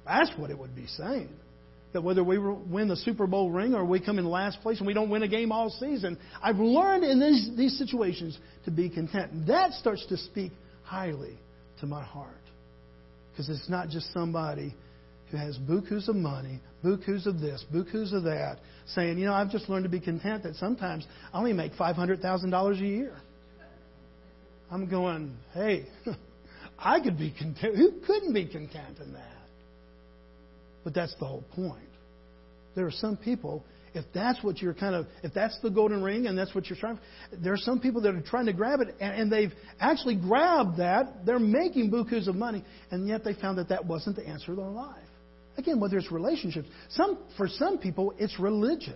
That's 0.06 0.32
what 0.38 0.50
it 0.50 0.58
would 0.58 0.76
be 0.76 0.88
saying. 0.88 1.30
That 1.94 2.02
whether 2.02 2.24
we 2.24 2.38
win 2.38 2.90
the 2.90 2.98
Super 2.98 3.28
Bowl 3.28 3.50
ring 3.50 3.74
or 3.74 3.86
we 3.86 4.02
come 4.02 4.20
in 4.20 4.26
last 4.26 4.62
place 4.62 4.78
and 4.80 4.88
we 4.88 4.94
don't 4.94 5.10
win 5.10 5.24
a 5.24 5.28
game 5.28 5.52
all 5.52 5.70
season, 5.70 6.18
I've 6.42 6.58
learned 6.58 7.06
in 7.06 7.20
these, 7.20 7.50
these 7.56 7.78
situations 7.78 8.38
to 8.66 8.72
be 8.72 8.90
content. 8.90 9.48
That 9.48 9.72
starts 9.74 10.06
to 10.08 10.18
speak 10.18 10.52
highly 10.84 11.38
to 11.80 11.86
my 11.86 12.04
heart. 12.04 12.34
Because 13.32 13.50
it's 13.50 13.70
not 13.70 13.90
just 13.90 14.12
somebody 14.12 14.74
who 15.32 15.38
has 15.38 15.58
bukus 15.58 16.08
of 16.08 16.16
money, 16.16 16.60
bukus 16.84 17.26
of 17.26 17.40
this, 17.40 17.64
bukus 17.74 18.14
of 18.14 18.24
that, 18.24 18.60
saying, 18.88 19.18
you 19.18 19.26
know, 19.26 19.34
I've 19.34 19.52
just 19.52 19.70
learned 19.70 19.84
to 19.84 19.90
be 19.90 20.00
content 20.00 20.44
that 20.44 20.56
sometimes 20.56 21.06
I 21.34 21.38
only 21.38 21.54
make 21.54 21.74
$500,000 21.74 22.72
a 22.72 22.76
year. 22.86 23.18
I'm 24.72 24.90
going, 24.90 25.36
hey, 25.54 25.88
I 26.80 27.00
could 27.00 27.18
be 27.18 27.32
content. 27.32 27.76
Who 27.76 27.94
couldn't 28.06 28.34
be 28.34 28.46
content 28.46 29.00
in 29.04 29.14
that? 29.14 29.24
But 30.84 30.94
that's 30.94 31.16
the 31.20 31.26
whole 31.26 31.44
point. 31.56 31.82
There 32.76 32.86
are 32.86 32.92
some 32.92 33.18
people, 33.18 33.66
if 33.94 34.06
that's 34.14 34.44
what 34.44 34.62
you're 34.62 34.74
kind 34.74 34.94
of, 34.94 35.08
if 35.24 35.34
that's 35.34 35.60
the 35.62 35.70
golden 35.70 36.04
ring 36.04 36.28
and 36.28 36.38
that's 36.38 36.54
what 36.54 36.70
you're 36.70 36.80
trying, 36.80 37.00
there 37.44 37.54
are 37.54 37.58
some 37.58 37.80
people 37.80 38.02
that 38.02 38.14
are 38.14 38.22
trying 38.22 38.46
to 38.46 38.54
grab 38.54 38.82
it 38.82 38.96
and, 39.00 39.22
and 39.22 39.32
they've 39.32 39.52
actually 39.80 40.16
grabbed 40.16 40.78
that. 40.78 41.26
They're 41.26 41.40
making 41.40 41.92
bukus 41.92 42.28
of 42.28 42.36
money, 42.36 42.64
and 42.92 43.08
yet 43.08 43.24
they 43.24 43.34
found 43.34 43.58
that 43.58 43.70
that 43.70 43.86
wasn't 43.86 44.16
the 44.16 44.28
answer 44.28 44.48
to 44.48 44.56
their 44.56 44.66
life. 44.66 45.07
Again, 45.58 45.80
whether 45.80 45.98
it's 45.98 46.12
relationships, 46.12 46.68
some 46.90 47.18
for 47.36 47.48
some 47.48 47.80
people 47.80 48.14
it's 48.18 48.40
religion. 48.40 48.96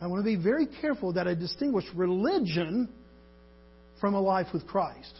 I 0.00 0.06
want 0.06 0.24
to 0.24 0.24
be 0.24 0.42
very 0.42 0.66
careful 0.66 1.12
that 1.12 1.28
I 1.28 1.34
distinguish 1.34 1.84
religion 1.94 2.88
from 4.00 4.14
a 4.14 4.20
life 4.20 4.48
with 4.52 4.66
Christ. 4.66 5.12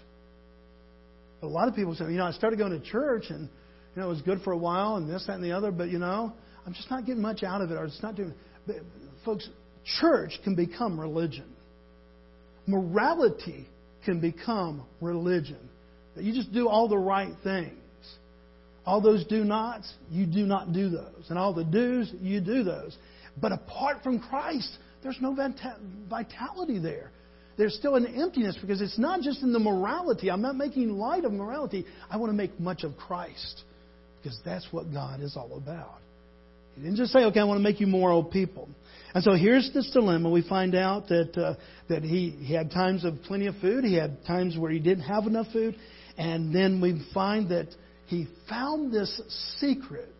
A 1.43 1.47
lot 1.47 1.69
of 1.69 1.75
people 1.75 1.95
say, 1.95 2.05
you 2.07 2.19
know, 2.19 2.25
I 2.25 2.33
started 2.33 2.59
going 2.59 2.73
to 2.73 2.85
church 2.85 3.25
and 3.29 3.49
you 3.95 4.01
know 4.01 4.07
it 4.07 4.11
was 4.11 4.23
good 4.23 4.41
for 4.43 4.53
a 4.53 4.59
while 4.59 4.97
and 4.97 5.09
this, 5.09 5.25
that, 5.27 5.35
and 5.35 5.45
the 5.45 5.53
other, 5.53 5.71
but 5.71 5.89
you 5.89 5.99
know, 5.99 6.33
I'm 6.67 6.73
just 6.73 6.91
not 6.91 7.05
getting 7.05 7.23
much 7.23 7.43
out 7.43 7.61
of 7.61 7.71
it, 7.71 7.75
or 7.75 7.85
it's 7.85 8.03
not 8.03 8.15
doing. 8.15 8.35
But 8.67 8.77
folks, 9.25 9.49
church 10.01 10.39
can 10.45 10.55
become 10.55 10.99
religion. 10.99 11.53
Morality 12.67 13.69
can 14.05 14.21
become 14.21 14.85
religion. 15.01 15.69
That 16.15 16.25
you 16.25 16.33
just 16.33 16.53
do 16.53 16.69
all 16.69 16.89
the 16.89 16.99
right 16.99 17.33
things. 17.43 17.82
All 18.85 19.01
those 19.01 19.25
do 19.25 19.45
nots, 19.45 19.93
you 20.11 20.27
do 20.27 20.45
not 20.45 20.73
do 20.73 20.89
those. 20.91 21.27
And 21.29 21.39
all 21.39 21.53
the 21.53 21.65
do's, 21.65 22.12
you 22.21 22.41
do 22.41 22.65
those. 22.65 22.97
But 23.41 23.53
apart 23.53 24.03
from 24.03 24.19
Christ, 24.19 24.77
there's 25.03 25.19
no 25.21 25.37
vitality 26.09 26.79
there. 26.79 27.11
There's 27.57 27.75
still 27.75 27.97
an 27.97 28.07
emptiness 28.07 28.57
because 28.61 28.81
it's 28.81 28.99
not 28.99 29.21
just 29.21 29.43
in 29.43 29.53
the 29.53 29.59
morality. 29.59 30.31
I'm 30.31 30.43
not 30.43 30.57
making 30.57 30.91
light 30.91 31.25
of 31.25 31.33
morality. 31.33 31.85
I 32.11 32.17
want 32.17 32.31
to 32.31 32.37
make 32.37 32.59
much 32.59 32.83
of 32.83 32.97
Christ 32.97 33.62
because 34.21 34.41
that's 34.45 34.67
what 34.71 34.93
God 34.93 35.21
is 35.21 35.37
all 35.37 35.57
about. 35.57 35.99
He 36.75 36.83
didn't 36.83 36.97
just 36.97 37.12
say, 37.12 37.21
okay, 37.25 37.41
I 37.41 37.45
want 37.45 37.59
to 37.59 37.62
make 37.62 37.81
you 37.81 37.87
moral 37.87 38.25
people. 38.25 38.69
And 39.15 39.23
so 39.23 39.35
here's 39.35 39.71
this 39.75 39.91
dilemma. 39.91 40.31
We 40.31 40.47
find 40.49 40.75
out 40.75 41.09
that, 41.09 41.37
uh, 41.37 41.55
that 41.89 42.03
he, 42.03 42.31
he 42.31 42.55
had 42.55 42.71
times 42.71 43.05
of 43.05 43.23
plenty 43.25 43.47
of 43.47 43.57
food, 43.57 43.85
he 43.85 43.95
had 43.95 44.25
times 44.27 44.57
where 44.57 44.71
he 44.71 44.79
didn't 44.79 45.05
have 45.05 45.27
enough 45.27 45.49
food, 45.53 45.77
and 46.17 46.55
then 46.55 46.81
we 46.81 47.05
find 47.12 47.51
that 47.51 47.69
he 48.12 48.28
found 48.47 48.92
this 48.92 49.23
secret. 49.59 50.14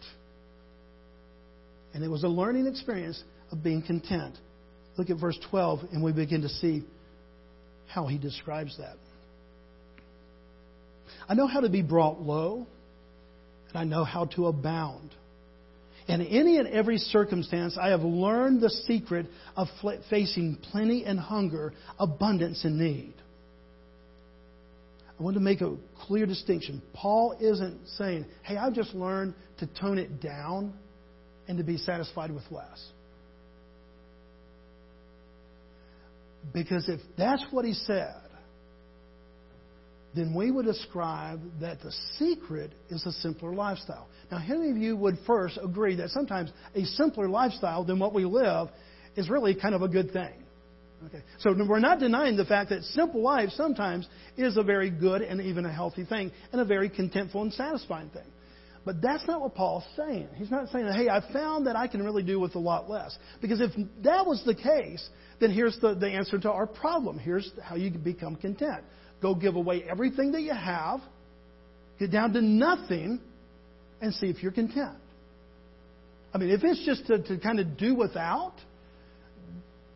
And 1.93 2.03
it 2.03 2.09
was 2.09 2.25
a 2.25 2.29
learning 2.29 2.67
experience 2.67 3.23
of 3.51 3.63
being 3.63 3.83
content. 3.83 4.35
Look 4.97 5.11
at 5.11 5.21
verse 5.21 5.39
12, 5.51 5.81
and 5.93 6.03
we 6.03 6.13
begin 6.13 6.41
to 6.41 6.49
see 6.49 6.85
how 7.87 8.07
he 8.07 8.17
describes 8.17 8.79
that. 8.79 8.97
I 11.29 11.35
know 11.35 11.47
how 11.47 11.61
to 11.61 11.69
be 11.69 11.83
brought 11.83 12.23
low, 12.23 12.67
and 13.69 13.79
I 13.79 13.85
know 13.85 14.05
how 14.05 14.25
to 14.37 14.47
abound. 14.47 15.11
In 16.09 16.23
any 16.23 16.57
and 16.57 16.69
every 16.69 16.97
circumstance, 16.97 17.77
I 17.79 17.91
have 17.91 18.01
learned 18.01 18.63
the 18.63 18.71
secret 18.71 19.27
of 19.55 19.69
facing 20.09 20.57
plenty 20.71 21.05
and 21.05 21.21
hunger, 21.21 21.75
abundance 21.99 22.65
and 22.65 22.79
need. 22.79 23.15
I 25.23 25.25
want 25.25 25.37
to 25.37 25.41
make 25.41 25.61
a 25.61 25.77
clear 26.09 26.27
distinction. 26.27 26.83
Paul 26.95 27.37
isn't 27.41 27.87
saying, 27.97 28.27
hey, 28.43 28.57
I've 28.57 28.73
just 28.73 28.93
learned 28.93 29.35
to 29.59 29.69
tone 29.69 29.97
it 29.97 30.21
down 30.21 30.75
and 31.47 31.59
to 31.59 31.63
be 31.63 31.77
satisfied 31.77 32.33
with 32.33 32.43
less. 32.51 32.85
Because 36.53 36.89
if 36.89 36.99
that's 37.17 37.47
what 37.53 37.65
he 37.65 37.73
said, 37.73 38.17
then 40.13 40.35
we 40.35 40.51
would 40.51 40.67
ascribe 40.67 41.41
that 41.61 41.81
the 41.83 41.93
secret 42.19 42.73
is 42.89 43.07
a 43.07 43.13
simpler 43.13 43.55
lifestyle. 43.55 44.09
Now, 44.29 44.39
how 44.39 44.57
many 44.57 44.73
of 44.73 44.77
you 44.77 44.97
would 44.97 45.19
first 45.25 45.57
agree 45.63 45.95
that 45.97 46.11
sometimes 46.11 46.51
a 46.75 46.85
simpler 46.85 47.29
lifestyle 47.29 47.85
than 47.85 48.01
what 48.01 48.13
we 48.13 48.25
live 48.25 48.71
is 49.15 49.31
really 49.31 49.55
kind 49.55 49.77
of 49.77 49.83
a 49.83 49.89
good 49.89 50.13
thing? 50.13 50.42
Okay. 51.07 51.23
So 51.39 51.55
we're 51.69 51.81
not 51.81 51.99
denying 51.99 52.37
the 52.37 52.45
fact 52.45 52.71
that 52.71 52.83
simple 52.85 53.23
life 53.23 53.51
sometimes 53.51 54.07
is 54.37 54.57
a 54.57 54.63
very 54.63 54.91
good 54.91 55.23
and 55.23 55.41
even 55.41 55.67
a 55.67 55.73
healthy 55.73 56.05
thing 56.05 56.31
and 56.53 56.61
a 56.61 56.65
very 56.65 56.89
contentful 56.89 57.43
and 57.43 57.53
satisfying 57.53 58.11
thing. 58.11 58.27
But 58.85 59.01
that's 59.01 59.27
not 59.27 59.41
what 59.41 59.55
Paul's 59.55 59.85
saying. 59.97 60.29
He's 60.37 60.51
not 60.51 60.69
saying, 60.71 60.87
hey, 60.93 61.09
I 61.09 61.21
found 61.33 61.67
that 61.67 61.77
I 61.77 61.87
can 61.87 62.03
really 62.03 62.25
do 62.25 62.41
with 62.41 62.57
a 62.57 62.59
lot 62.59 62.91
less. 62.91 63.17
Because 63.41 63.61
if 63.61 63.71
that 64.03 64.27
was 64.27 64.43
the 64.45 64.55
case, 64.55 65.09
then 65.41 65.53
here's 65.53 65.79
the, 65.81 65.95
the 65.95 66.09
answer 66.09 66.39
to 66.39 66.51
our 66.51 66.67
problem. 66.67 67.19
Here's 67.19 67.49
how 67.63 67.77
you 67.77 67.91
become 67.91 68.35
content. 68.35 68.83
Go 69.21 69.37
give 69.37 69.55
away 69.55 69.85
everything 69.89 70.33
that 70.33 70.43
you 70.43 70.53
have, 70.53 71.01
get 72.01 72.11
down 72.11 72.33
to 72.33 72.43
nothing, 72.43 73.21
and 74.01 74.13
see 74.15 74.27
if 74.27 74.43
you're 74.43 74.51
content. 74.51 74.99
I 76.35 76.39
mean, 76.39 76.51
if 76.51 76.65
it's 76.65 76.85
just 76.85 77.07
to, 77.07 77.23
to 77.23 77.39
kind 77.39 77.61
of 77.61 77.77
do 77.77 77.95
without, 77.95 78.55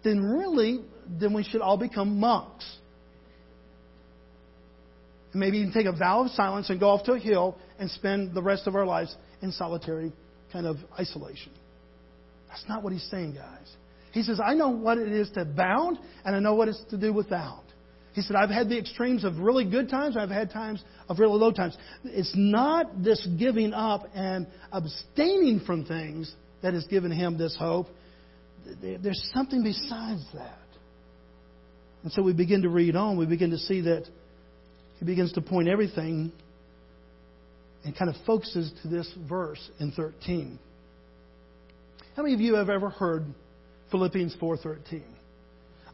then 0.04 0.22
really, 0.22 0.84
then 1.08 1.32
we 1.32 1.44
should 1.44 1.60
all 1.60 1.76
become 1.76 2.18
monks. 2.18 2.64
And 5.32 5.40
maybe 5.40 5.58
even 5.58 5.72
take 5.72 5.86
a 5.86 5.92
vow 5.92 6.24
of 6.24 6.30
silence 6.30 6.70
and 6.70 6.80
go 6.80 6.88
off 6.88 7.04
to 7.04 7.12
a 7.12 7.18
hill 7.18 7.56
and 7.78 7.90
spend 7.90 8.34
the 8.34 8.42
rest 8.42 8.66
of 8.66 8.74
our 8.74 8.86
lives 8.86 9.14
in 9.42 9.52
solitary 9.52 10.12
kind 10.52 10.66
of 10.66 10.76
isolation. 10.98 11.52
That's 12.48 12.64
not 12.68 12.82
what 12.82 12.92
he's 12.92 13.06
saying, 13.10 13.34
guys. 13.34 13.70
He 14.12 14.22
says, 14.22 14.40
I 14.42 14.54
know 14.54 14.70
what 14.70 14.96
it 14.96 15.12
is 15.12 15.28
to 15.32 15.44
bound, 15.44 15.98
and 16.24 16.34
I 16.34 16.38
know 16.38 16.54
what 16.54 16.68
it's 16.68 16.82
to 16.90 16.96
do 16.96 17.12
without. 17.12 17.64
He 18.14 18.22
said, 18.22 18.34
I've 18.34 18.48
had 18.48 18.70
the 18.70 18.78
extremes 18.78 19.24
of 19.24 19.36
really 19.38 19.68
good 19.68 19.90
times, 19.90 20.16
I've 20.16 20.30
had 20.30 20.50
times 20.50 20.82
of 21.06 21.18
really 21.18 21.38
low 21.38 21.52
times. 21.52 21.76
It's 22.02 22.32
not 22.34 23.02
this 23.02 23.28
giving 23.38 23.74
up 23.74 24.08
and 24.14 24.46
abstaining 24.72 25.60
from 25.66 25.84
things 25.84 26.34
that 26.62 26.72
has 26.72 26.86
given 26.86 27.12
him 27.12 27.36
this 27.36 27.54
hope. 27.58 27.88
There's 28.80 29.30
something 29.34 29.62
besides 29.62 30.24
that. 30.32 30.56
And 32.06 32.12
so 32.12 32.22
we 32.22 32.32
begin 32.32 32.62
to 32.62 32.68
read 32.68 32.94
on, 32.94 33.18
we 33.18 33.26
begin 33.26 33.50
to 33.50 33.58
see 33.58 33.80
that 33.80 34.04
he 35.00 35.04
begins 35.04 35.32
to 35.32 35.40
point 35.40 35.66
everything 35.66 36.30
and 37.84 37.98
kind 37.98 38.08
of 38.08 38.14
focuses 38.24 38.70
to 38.82 38.88
this 38.88 39.12
verse 39.28 39.58
in 39.80 39.90
13. 39.90 40.56
How 42.14 42.22
many 42.22 42.32
of 42.32 42.40
you 42.40 42.54
have 42.54 42.70
ever 42.70 42.90
heard 42.90 43.24
Philippians 43.90 44.36
4:13? 44.40 45.02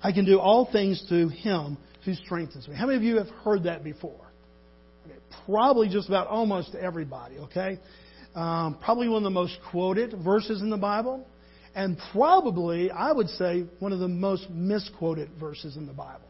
I 0.03 0.12
can 0.12 0.27
do 0.27 0.38
all 0.38 0.70
things 0.70 1.03
through 1.09 1.29
him 1.29 1.79
who 2.05 2.12
strengthens 2.12 2.68
me. 2.68 2.75
How 2.75 2.85
many 2.85 2.98
of 2.98 3.03
you 3.03 3.16
have 3.16 3.31
heard 3.42 3.62
that 3.62 3.83
before? 3.83 4.20
Okay, 5.07 5.18
probably 5.46 5.88
just 5.88 6.09
about 6.09 6.27
almost 6.27 6.75
everybody, 6.75 7.38
okay? 7.38 7.79
Um, 8.35 8.77
probably 8.85 9.09
one 9.09 9.16
of 9.16 9.25
the 9.25 9.31
most 9.31 9.57
quoted 9.70 10.12
verses 10.22 10.61
in 10.61 10.68
the 10.68 10.77
Bible, 10.77 11.27
and 11.74 11.98
probably, 12.12 12.90
I 12.90 13.12
would 13.12 13.28
say, 13.28 13.64
one 13.78 13.92
of 13.92 13.98
the 13.98 14.08
most 14.08 14.48
misquoted 14.50 15.30
verses 15.40 15.76
in 15.76 15.87
the 15.87 15.92
Bible. 15.92 16.28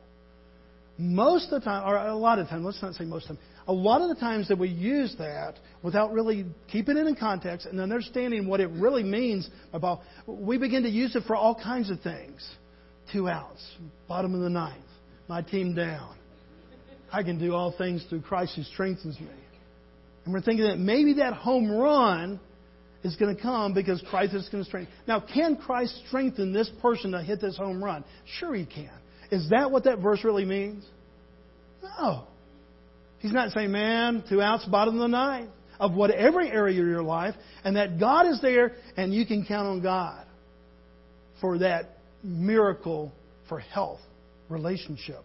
Most 0.98 1.50
of 1.50 1.60
the 1.60 1.64
time, 1.64 1.88
or 1.88 1.96
a 1.96 2.14
lot 2.14 2.38
of 2.38 2.46
the 2.46 2.50
time, 2.50 2.64
let's 2.64 2.80
not 2.82 2.94
say 2.94 3.04
most 3.04 3.28
of 3.28 3.36
the 3.36 3.42
time, 3.42 3.44
a 3.66 3.72
lot 3.72 4.02
of 4.02 4.08
the 4.08 4.16
times 4.16 4.48
that 4.48 4.58
we 4.58 4.68
use 4.68 5.14
that 5.18 5.54
without 5.82 6.12
really 6.12 6.44
keeping 6.70 6.96
it 6.96 7.06
in 7.06 7.16
context 7.16 7.66
and 7.66 7.80
understanding 7.80 8.46
what 8.46 8.60
it 8.60 8.70
really 8.70 9.02
means 9.02 9.48
about, 9.72 10.00
we 10.26 10.58
begin 10.58 10.82
to 10.82 10.88
use 10.88 11.16
it 11.16 11.22
for 11.26 11.34
all 11.34 11.54
kinds 11.54 11.90
of 11.90 12.00
things. 12.00 12.46
Two 13.12 13.28
outs, 13.28 13.64
bottom 14.08 14.34
of 14.34 14.40
the 14.40 14.50
ninth, 14.50 14.84
my 15.28 15.42
team 15.42 15.74
down. 15.74 16.16
I 17.12 17.22
can 17.22 17.38
do 17.38 17.54
all 17.54 17.74
things 17.76 18.04
through 18.08 18.22
Christ 18.22 18.56
who 18.56 18.62
strengthens 18.62 19.18
me. 19.18 19.28
And 20.24 20.32
we're 20.32 20.40
thinking 20.40 20.66
that 20.66 20.78
maybe 20.78 21.14
that 21.14 21.34
home 21.34 21.70
run 21.70 22.40
is 23.02 23.16
going 23.16 23.34
to 23.34 23.40
come 23.40 23.74
because 23.74 24.02
Christ 24.10 24.34
is 24.34 24.48
going 24.48 24.62
to 24.64 24.68
strengthen. 24.68 24.94
Now, 25.06 25.20
can 25.20 25.56
Christ 25.56 26.00
strengthen 26.06 26.52
this 26.52 26.70
person 26.80 27.12
to 27.12 27.22
hit 27.22 27.40
this 27.40 27.56
home 27.56 27.82
run? 27.82 28.04
Sure, 28.38 28.54
He 28.54 28.66
can. 28.66 28.90
Is 29.30 29.48
that 29.50 29.70
what 29.70 29.84
that 29.84 29.98
verse 29.98 30.24
really 30.24 30.44
means? 30.44 30.84
No. 31.82 32.24
He's 33.18 33.32
not 33.32 33.50
saying, 33.50 33.70
man, 33.70 34.24
two 34.28 34.42
outs, 34.42 34.64
bottom 34.66 34.94
of 34.94 35.00
the 35.00 35.08
ninth, 35.08 35.50
of 35.78 35.94
whatever 35.94 36.40
area 36.40 36.80
of 36.80 36.86
your 36.86 37.02
life, 37.02 37.34
and 37.64 37.76
that 37.76 37.98
God 37.98 38.26
is 38.26 38.40
there 38.40 38.72
and 38.96 39.14
you 39.14 39.24
can 39.26 39.44
count 39.44 39.66
on 39.66 39.82
God 39.82 40.26
for 41.40 41.58
that 41.58 41.96
miracle 42.22 43.12
for 43.48 43.58
health 43.58 44.00
relationship, 44.48 45.22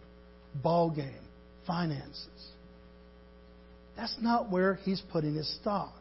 ball 0.63 0.89
game, 0.89 1.21
finances. 1.65 2.51
That's 3.95 4.15
not 4.21 4.51
where 4.51 4.75
he's 4.75 5.01
putting 5.11 5.35
his 5.35 5.53
stock. 5.59 5.93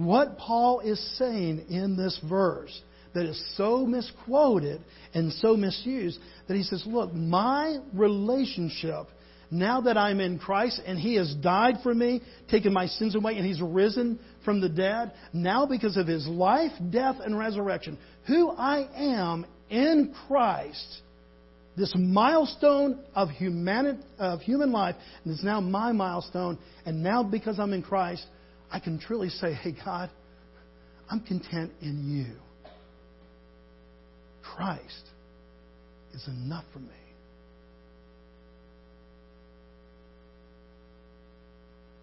What 0.00 0.38
Paul 0.38 0.80
is 0.80 0.98
saying 1.18 1.66
in 1.68 1.94
this 1.94 2.18
verse 2.26 2.80
that 3.12 3.26
is 3.26 3.56
so 3.56 3.84
misquoted 3.84 4.80
and 5.12 5.30
so 5.34 5.56
misused 5.58 6.18
that 6.48 6.56
he 6.56 6.62
says, 6.62 6.84
Look, 6.86 7.12
my 7.12 7.78
relationship 7.92 9.08
now 9.50 9.80
that 9.82 9.98
I'm 9.98 10.20
in 10.20 10.38
Christ 10.38 10.80
and 10.86 10.98
He 10.98 11.16
has 11.16 11.34
died 11.34 11.78
for 11.82 11.92
me, 11.92 12.22
taken 12.48 12.72
my 12.72 12.86
sins 12.86 13.16
away, 13.16 13.36
and 13.36 13.44
He's 13.44 13.60
risen 13.60 14.20
from 14.44 14.60
the 14.60 14.68
dead, 14.68 15.12
now 15.32 15.66
because 15.66 15.96
of 15.96 16.06
His 16.06 16.26
life, 16.26 16.72
death, 16.90 17.16
and 17.22 17.36
resurrection, 17.36 17.98
who 18.26 18.50
I 18.50 18.88
am 18.94 19.44
in 19.68 20.14
Christ, 20.28 21.02
this 21.76 21.92
milestone 21.96 23.00
of, 23.14 23.28
of 24.18 24.40
human 24.40 24.72
life, 24.72 24.94
it's 25.24 25.42
now 25.42 25.60
my 25.60 25.92
milestone, 25.92 26.56
and 26.86 27.02
now 27.02 27.24
because 27.24 27.58
I'm 27.58 27.72
in 27.72 27.82
Christ, 27.82 28.24
I 28.70 28.78
can 28.78 28.98
truly 28.98 29.28
say, 29.28 29.52
hey, 29.52 29.74
God, 29.84 30.10
I'm 31.10 31.20
content 31.20 31.72
in 31.80 32.08
you. 32.08 32.36
Christ 34.42 35.08
is 36.14 36.26
enough 36.28 36.64
for 36.72 36.78
me. 36.78 36.88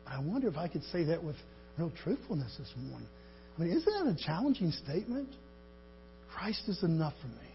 I 0.05 0.19
wonder 0.19 0.47
if 0.47 0.57
I 0.57 0.67
could 0.67 0.83
say 0.85 1.03
that 1.05 1.23
with 1.23 1.35
real 1.77 1.91
truthfulness 2.03 2.55
this 2.57 2.71
morning. 2.77 3.07
I 3.57 3.61
mean, 3.61 3.71
isn't 3.71 3.85
that 3.85 4.11
a 4.11 4.25
challenging 4.25 4.71
statement? 4.71 5.29
Christ 6.33 6.63
is 6.67 6.81
enough 6.83 7.13
for 7.21 7.27
me. 7.27 7.49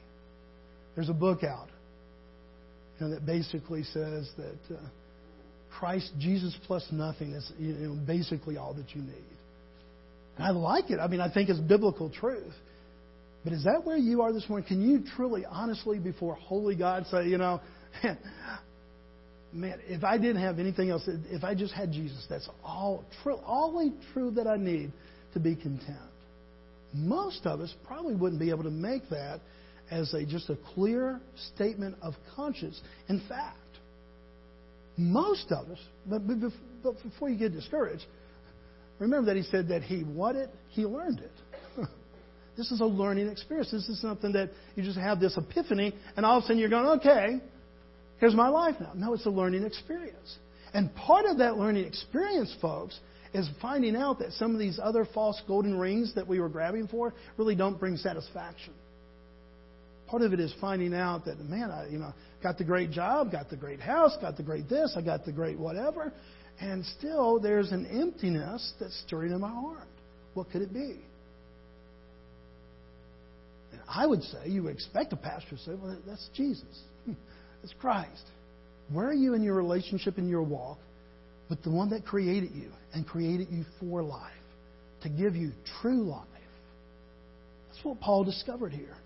There's 0.94 1.08
a 1.08 1.14
book 1.14 1.44
out 1.44 1.68
you 2.98 3.06
know, 3.06 3.14
that 3.14 3.24
basically 3.24 3.82
says 3.84 4.30
that 4.36 4.76
uh, 4.76 4.80
Christ, 5.78 6.12
Jesus 6.18 6.56
plus 6.66 6.84
nothing 6.90 7.32
is 7.32 7.50
you 7.58 7.72
know, 7.72 8.06
basically 8.06 8.56
all 8.56 8.74
that 8.74 8.94
you 8.94 9.02
need. 9.02 9.24
And 10.36 10.46
I 10.46 10.50
like 10.50 10.90
it. 10.90 10.98
I 10.98 11.08
mean, 11.08 11.20
I 11.20 11.32
think 11.32 11.48
it's 11.48 11.58
biblical 11.58 12.10
truth. 12.10 12.54
But 13.44 13.52
is 13.52 13.64
that 13.64 13.84
where 13.84 13.96
you 13.96 14.22
are 14.22 14.32
this 14.32 14.48
morning? 14.48 14.66
Can 14.66 14.80
you 14.80 15.02
truly, 15.16 15.44
honestly, 15.44 15.98
before 15.98 16.34
holy 16.34 16.76
God, 16.76 17.06
say, 17.10 17.26
you 17.26 17.38
know, 17.38 17.60
man, 19.52 19.80
if 19.88 20.04
I 20.04 20.16
didn't 20.16 20.42
have 20.42 20.58
anything 20.58 20.90
else, 20.90 21.02
if 21.06 21.42
I 21.42 21.54
just 21.54 21.74
had 21.74 21.92
Jesus, 21.92 22.24
that's 22.30 22.48
all 22.64 23.04
true, 23.22 23.38
only 23.44 23.92
true 24.12 24.30
that 24.32 24.46
I 24.46 24.56
need 24.56 24.92
to 25.34 25.40
be 25.40 25.56
content. 25.56 25.98
Most 26.94 27.46
of 27.46 27.60
us 27.60 27.74
probably 27.86 28.14
wouldn't 28.14 28.40
be 28.40 28.50
able 28.50 28.64
to 28.64 28.70
make 28.70 29.08
that 29.10 29.40
as 29.90 30.12
a 30.14 30.24
just 30.24 30.48
a 30.48 30.56
clear 30.74 31.20
statement 31.54 31.96
of 32.00 32.14
conscience. 32.36 32.80
In 33.08 33.20
fact, 33.28 33.58
most 34.96 35.50
of 35.50 35.68
us, 35.70 35.78
but, 36.06 36.22
before 37.02 37.30
you 37.30 37.38
get 37.38 37.52
discouraged, 37.52 38.04
remember 38.98 39.26
that 39.26 39.36
he 39.36 39.42
said 39.44 39.68
that 39.68 39.82
he 39.82 40.00
what 40.00 40.36
it, 40.36 40.50
he 40.68 40.84
learned 40.84 41.20
it. 41.20 41.32
this 42.56 42.70
is 42.70 42.80
a 42.80 42.86
learning 42.86 43.28
experience. 43.28 43.70
This 43.70 43.88
is 43.88 44.00
something 44.00 44.32
that 44.32 44.50
you 44.76 44.82
just 44.82 44.98
have 44.98 45.20
this 45.20 45.36
epiphany, 45.36 45.94
and 46.16 46.26
all 46.26 46.38
of 46.38 46.44
a 46.44 46.46
sudden 46.46 46.58
you're 46.58 46.68
going, 46.68 47.00
okay, 47.00 47.40
here's 48.18 48.34
my 48.34 48.48
life 48.48 48.76
now. 48.80 48.92
No, 48.94 49.14
it's 49.14 49.26
a 49.26 49.30
learning 49.30 49.64
experience. 49.64 50.38
And 50.74 50.94
part 50.94 51.26
of 51.26 51.38
that 51.38 51.56
learning 51.56 51.84
experience, 51.84 52.54
folks, 52.60 52.98
is 53.34 53.48
finding 53.60 53.96
out 53.96 54.18
that 54.18 54.32
some 54.32 54.52
of 54.52 54.58
these 54.58 54.78
other 54.82 55.06
false 55.14 55.40
golden 55.46 55.78
rings 55.78 56.14
that 56.14 56.26
we 56.26 56.40
were 56.40 56.48
grabbing 56.48 56.88
for 56.88 57.14
really 57.36 57.54
don't 57.54 57.78
bring 57.78 57.96
satisfaction. 57.96 58.74
Part 60.12 60.20
of 60.24 60.34
it 60.34 60.40
is 60.40 60.52
finding 60.60 60.92
out 60.92 61.24
that, 61.24 61.40
man, 61.40 61.70
I, 61.70 61.88
you 61.88 61.96
know, 61.96 62.12
got 62.42 62.58
the 62.58 62.64
great 62.64 62.90
job, 62.90 63.32
got 63.32 63.48
the 63.48 63.56
great 63.56 63.80
house, 63.80 64.14
got 64.20 64.36
the 64.36 64.42
great 64.42 64.68
this, 64.68 64.92
I 64.94 65.00
got 65.00 65.24
the 65.24 65.32
great 65.32 65.58
whatever, 65.58 66.12
and 66.60 66.84
still 66.98 67.40
there's 67.40 67.72
an 67.72 67.86
emptiness 67.86 68.74
that's 68.78 68.94
stirring 69.06 69.32
in 69.32 69.40
my 69.40 69.48
heart. 69.48 69.88
What 70.34 70.50
could 70.50 70.60
it 70.60 70.70
be? 70.70 71.00
And 73.72 73.80
I 73.88 74.04
would 74.04 74.22
say, 74.24 74.48
you 74.48 74.64
would 74.64 74.74
expect 74.74 75.14
a 75.14 75.16
pastor 75.16 75.56
to 75.56 75.62
say, 75.62 75.72
well, 75.82 75.98
that's 76.06 76.28
Jesus. 76.36 76.82
That's 77.62 77.72
Christ. 77.80 78.26
Where 78.92 79.06
are 79.06 79.14
you 79.14 79.32
in 79.32 79.42
your 79.42 79.54
relationship, 79.54 80.18
in 80.18 80.28
your 80.28 80.42
walk 80.42 80.78
with 81.48 81.62
the 81.62 81.70
one 81.70 81.88
that 81.88 82.04
created 82.04 82.50
you 82.52 82.68
and 82.92 83.06
created 83.06 83.48
you 83.50 83.64
for 83.80 84.02
life, 84.02 84.30
to 85.04 85.08
give 85.08 85.36
you 85.36 85.52
true 85.80 86.02
life? 86.02 86.26
That's 87.70 87.82
what 87.82 87.98
Paul 88.00 88.24
discovered 88.24 88.72
here. 88.72 88.96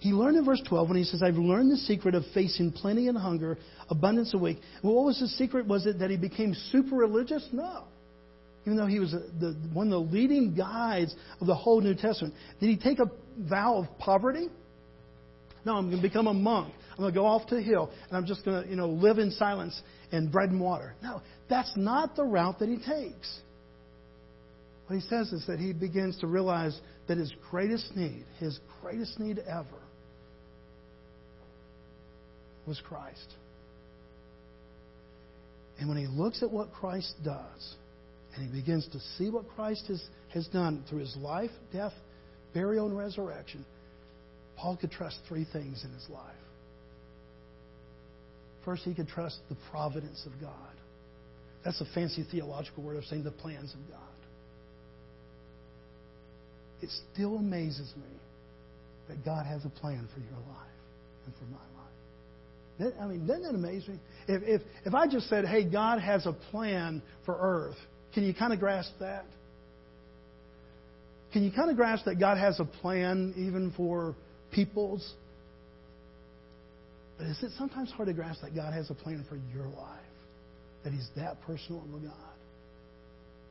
He 0.00 0.12
learned 0.12 0.38
in 0.38 0.44
verse 0.46 0.62
12 0.66 0.88
when 0.88 0.96
he 0.96 1.04
says, 1.04 1.22
I've 1.22 1.36
learned 1.36 1.70
the 1.70 1.76
secret 1.76 2.14
of 2.14 2.24
facing 2.32 2.72
plenty 2.72 3.08
and 3.08 3.16
hunger, 3.16 3.58
abundance 3.90 4.32
and 4.32 4.42
weak. 4.42 4.58
Well, 4.82 4.94
what 4.94 5.04
was 5.04 5.20
the 5.20 5.28
secret? 5.28 5.66
Was 5.66 5.86
it 5.86 5.98
that 5.98 6.10
he 6.10 6.16
became 6.16 6.54
super 6.72 6.96
religious? 6.96 7.46
No. 7.52 7.84
Even 8.64 8.76
though 8.76 8.86
he 8.86 8.98
was 8.98 9.12
a, 9.12 9.18
the, 9.18 9.56
one 9.72 9.88
of 9.88 9.92
the 9.92 10.12
leading 10.12 10.54
guides 10.54 11.14
of 11.40 11.46
the 11.46 11.54
whole 11.54 11.82
New 11.82 11.94
Testament. 11.94 12.34
Did 12.60 12.68
he 12.68 12.76
take 12.76 12.98
a 12.98 13.10
vow 13.38 13.76
of 13.76 13.98
poverty? 13.98 14.48
No, 15.66 15.76
I'm 15.76 15.90
going 15.90 16.02
to 16.02 16.08
become 16.08 16.26
a 16.26 16.34
monk. 16.34 16.72
I'm 16.92 16.98
going 16.98 17.12
to 17.12 17.18
go 17.18 17.26
off 17.26 17.46
to 17.48 17.56
the 17.56 17.62
hill 17.62 17.90
and 18.08 18.16
I'm 18.16 18.26
just 18.26 18.42
going 18.44 18.62
to, 18.62 18.68
you 18.68 18.76
know, 18.76 18.88
live 18.88 19.18
in 19.18 19.30
silence 19.32 19.78
and 20.12 20.32
bread 20.32 20.48
and 20.48 20.60
water. 20.60 20.94
No, 21.02 21.20
that's 21.50 21.72
not 21.76 22.16
the 22.16 22.24
route 22.24 22.58
that 22.60 22.68
he 22.70 22.76
takes. 22.76 23.40
What 24.86 24.96
he 24.96 25.02
says 25.02 25.30
is 25.32 25.46
that 25.46 25.58
he 25.58 25.74
begins 25.74 26.18
to 26.20 26.26
realize 26.26 26.78
that 27.06 27.18
his 27.18 27.32
greatest 27.50 27.94
need, 27.94 28.24
his 28.38 28.58
greatest 28.80 29.20
need 29.20 29.38
ever, 29.40 29.79
was 32.66 32.80
Christ. 32.86 33.34
And 35.78 35.88
when 35.88 35.98
he 35.98 36.06
looks 36.06 36.42
at 36.42 36.50
what 36.50 36.72
Christ 36.72 37.14
does, 37.24 37.74
and 38.34 38.46
he 38.48 38.60
begins 38.60 38.86
to 38.92 39.00
see 39.16 39.30
what 39.30 39.48
Christ 39.48 39.86
has, 39.88 40.02
has 40.32 40.46
done 40.48 40.84
through 40.88 41.00
his 41.00 41.16
life, 41.16 41.50
death, 41.72 41.94
burial, 42.52 42.86
and 42.86 42.96
resurrection, 42.96 43.64
Paul 44.56 44.76
could 44.76 44.90
trust 44.90 45.18
three 45.26 45.46
things 45.52 45.84
in 45.84 45.92
his 45.92 46.06
life. 46.10 46.34
First, 48.64 48.82
he 48.82 48.94
could 48.94 49.08
trust 49.08 49.38
the 49.48 49.56
providence 49.70 50.26
of 50.26 50.32
God. 50.40 50.52
That's 51.64 51.80
a 51.80 51.86
fancy 51.94 52.26
theological 52.30 52.82
word 52.82 52.96
of 52.96 53.04
saying 53.04 53.24
the 53.24 53.30
plans 53.30 53.72
of 53.72 53.80
God. 53.90 54.00
It 56.82 56.90
still 57.12 57.36
amazes 57.36 57.92
me 57.96 58.16
that 59.08 59.24
God 59.24 59.46
has 59.46 59.64
a 59.64 59.70
plan 59.70 60.08
for 60.14 60.20
your 60.20 60.38
life 60.38 60.80
and 61.26 61.34
for 61.34 61.44
my 61.44 61.56
life. 61.56 61.90
I 63.00 63.06
mean, 63.06 63.26
doesn't 63.26 63.42
that 63.42 63.54
amaze 63.54 63.86
me? 63.88 63.98
If, 64.28 64.42
if, 64.42 64.62
if 64.84 64.94
I 64.94 65.06
just 65.06 65.28
said, 65.28 65.44
hey, 65.44 65.64
God 65.64 66.00
has 66.00 66.26
a 66.26 66.32
plan 66.32 67.02
for 67.24 67.36
earth, 67.38 67.76
can 68.14 68.24
you 68.24 68.34
kind 68.34 68.52
of 68.52 68.60
grasp 68.60 68.92
that? 69.00 69.24
Can 71.32 71.44
you 71.44 71.52
kind 71.52 71.70
of 71.70 71.76
grasp 71.76 72.06
that 72.06 72.18
God 72.18 72.38
has 72.38 72.58
a 72.58 72.64
plan 72.64 73.34
even 73.36 73.72
for 73.76 74.14
peoples? 74.52 75.14
But 77.18 77.28
is 77.28 77.42
it 77.42 77.52
sometimes 77.56 77.90
hard 77.92 78.08
to 78.08 78.14
grasp 78.14 78.42
that 78.42 78.54
God 78.54 78.72
has 78.72 78.90
a 78.90 78.94
plan 78.94 79.24
for 79.28 79.38
your 79.54 79.66
life? 79.66 80.00
That 80.84 80.92
He's 80.92 81.08
that 81.16 81.40
personal 81.42 81.82
a 81.82 82.00
God? 82.00 82.14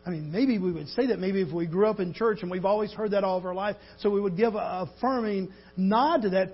I 0.05 0.09
mean, 0.09 0.31
maybe 0.31 0.57
we 0.57 0.71
would 0.71 0.87
say 0.89 1.07
that 1.07 1.19
maybe 1.19 1.41
if 1.41 1.53
we 1.53 1.67
grew 1.67 1.87
up 1.87 1.99
in 1.99 2.13
church 2.13 2.39
and 2.41 2.49
we've 2.49 2.65
always 2.65 2.91
heard 2.91 3.11
that 3.11 3.23
all 3.23 3.37
of 3.37 3.45
our 3.45 3.53
life, 3.53 3.75
so 3.99 4.09
we 4.09 4.19
would 4.19 4.35
give 4.35 4.55
a 4.55 4.87
affirming 4.97 5.53
nod 5.77 6.23
to 6.23 6.29
that. 6.31 6.53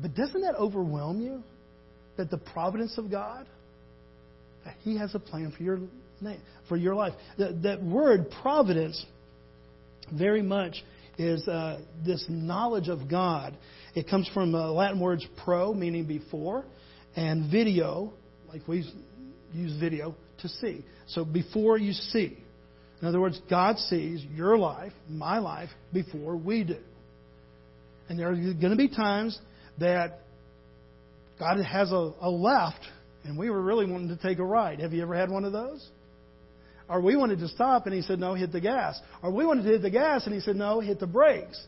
But 0.00 0.14
doesn't 0.14 0.42
that 0.42 0.56
overwhelm 0.56 1.20
you? 1.20 1.42
That 2.16 2.30
the 2.30 2.38
providence 2.38 2.96
of 2.98 3.10
God, 3.10 3.46
that 4.64 4.74
He 4.82 4.98
has 4.98 5.14
a 5.14 5.18
plan 5.18 5.52
for 5.56 5.62
your 5.62 5.78
name, 6.20 6.40
for 6.68 6.76
your 6.76 6.94
life. 6.94 7.14
That, 7.38 7.62
that 7.62 7.82
word 7.82 8.26
providence 8.42 9.04
very 10.12 10.42
much 10.42 10.82
is 11.18 11.46
uh, 11.46 11.80
this 12.04 12.24
knowledge 12.28 12.88
of 12.88 13.08
God. 13.08 13.56
It 13.94 14.08
comes 14.08 14.28
from 14.34 14.52
the 14.52 14.58
Latin 14.58 15.00
words 15.00 15.26
pro, 15.44 15.72
meaning 15.72 16.06
before, 16.06 16.64
and 17.16 17.50
video, 17.50 18.12
like 18.48 18.66
we 18.66 18.84
use 19.52 19.78
video, 19.78 20.14
to 20.40 20.48
see. 20.48 20.84
So 21.08 21.24
before 21.24 21.78
you 21.78 21.92
see. 21.92 22.38
In 23.00 23.08
other 23.08 23.20
words, 23.20 23.40
God 23.50 23.78
sees 23.78 24.24
your 24.34 24.56
life, 24.56 24.92
my 25.08 25.38
life, 25.38 25.68
before 25.92 26.36
we 26.36 26.64
do. 26.64 26.78
And 28.08 28.18
there 28.18 28.30
are 28.30 28.34
going 28.34 28.70
to 28.70 28.76
be 28.76 28.88
times 28.88 29.38
that 29.78 30.20
God 31.44 31.62
has 31.62 31.92
a, 31.92 32.12
a 32.22 32.30
left, 32.30 32.80
and 33.24 33.36
we 33.36 33.50
were 33.50 33.60
really 33.60 33.84
wanting 33.84 34.08
to 34.08 34.16
take 34.16 34.38
a 34.38 34.44
right. 34.44 34.80
Have 34.80 34.94
you 34.94 35.02
ever 35.02 35.14
had 35.14 35.30
one 35.30 35.44
of 35.44 35.52
those? 35.52 35.86
Or 36.88 37.02
we 37.02 37.16
wanted 37.16 37.40
to 37.40 37.48
stop, 37.48 37.84
and 37.84 37.94
He 37.94 38.00
said, 38.00 38.18
no, 38.18 38.32
hit 38.32 38.50
the 38.50 38.62
gas. 38.62 38.98
Or 39.22 39.30
we 39.30 39.44
wanted 39.44 39.64
to 39.64 39.68
hit 39.68 39.82
the 39.82 39.90
gas, 39.90 40.24
and 40.24 40.34
He 40.34 40.40
said, 40.40 40.56
no, 40.56 40.80
hit 40.80 41.00
the 41.00 41.06
brakes. 41.06 41.62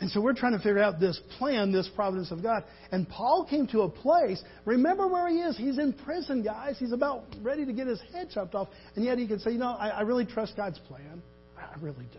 And 0.00 0.08
so 0.08 0.20
we're 0.20 0.34
trying 0.34 0.52
to 0.52 0.58
figure 0.58 0.78
out 0.78 1.00
this 1.00 1.20
plan, 1.36 1.72
this 1.72 1.88
providence 1.96 2.30
of 2.30 2.44
God. 2.44 2.62
And 2.92 3.08
Paul 3.08 3.44
came 3.50 3.66
to 3.68 3.82
a 3.82 3.88
place, 3.88 4.40
remember 4.64 5.08
where 5.08 5.28
he 5.28 5.40
is? 5.40 5.56
He's 5.56 5.78
in 5.78 5.92
prison, 5.92 6.44
guys. 6.44 6.76
He's 6.78 6.92
about 6.92 7.24
ready 7.40 7.66
to 7.66 7.72
get 7.72 7.88
his 7.88 8.00
head 8.12 8.28
chopped 8.32 8.54
off. 8.54 8.68
And 8.94 9.04
yet 9.04 9.18
he 9.18 9.26
can 9.26 9.40
say, 9.40 9.50
you 9.50 9.58
know, 9.58 9.70
I, 9.72 9.88
I 9.88 10.00
really 10.02 10.26
trust 10.26 10.56
God's 10.56 10.78
plan. 10.78 11.22
I 11.58 11.74
really 11.80 12.06
do. 12.12 12.18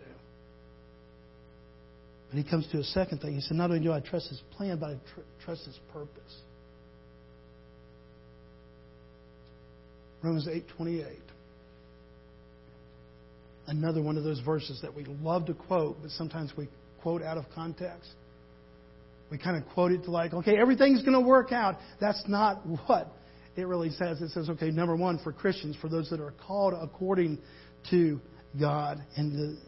And 2.34 2.42
he 2.42 2.50
comes 2.50 2.66
to 2.72 2.80
a 2.80 2.82
second 2.82 3.20
thing. 3.20 3.36
He 3.36 3.40
said, 3.42 3.56
Not 3.56 3.70
only 3.70 3.80
do 3.80 3.92
I 3.92 4.00
trust 4.00 4.28
his 4.28 4.42
plan, 4.56 4.80
but 4.80 4.90
I 4.90 4.94
tr- 5.14 5.20
trust 5.44 5.66
his 5.66 5.78
purpose. 5.92 6.40
Romans 10.20 10.48
8:28. 10.48 11.14
Another 13.68 14.02
one 14.02 14.16
of 14.18 14.24
those 14.24 14.40
verses 14.40 14.80
that 14.82 14.92
we 14.92 15.04
love 15.04 15.46
to 15.46 15.54
quote, 15.54 16.02
but 16.02 16.10
sometimes 16.10 16.52
we 16.56 16.66
quote 17.02 17.22
out 17.22 17.38
of 17.38 17.44
context. 17.54 18.10
We 19.30 19.38
kind 19.38 19.56
of 19.56 19.68
quote 19.72 19.92
it 19.92 20.02
to 20.02 20.10
like, 20.10 20.34
okay, 20.34 20.56
everything's 20.58 21.02
going 21.02 21.12
to 21.12 21.20
work 21.20 21.52
out. 21.52 21.76
That's 22.00 22.24
not 22.26 22.66
what 22.66 23.12
it 23.54 23.68
really 23.68 23.90
says, 23.90 24.20
it 24.20 24.30
says, 24.30 24.50
okay, 24.50 24.72
number 24.72 24.96
one, 24.96 25.20
for 25.22 25.32
Christians, 25.32 25.76
for 25.80 25.88
those 25.88 26.10
that 26.10 26.18
are 26.18 26.34
called 26.44 26.74
according 26.74 27.38
to 27.90 28.20
God. 28.58 28.98
And, 29.16 29.32
the, 29.32 29.58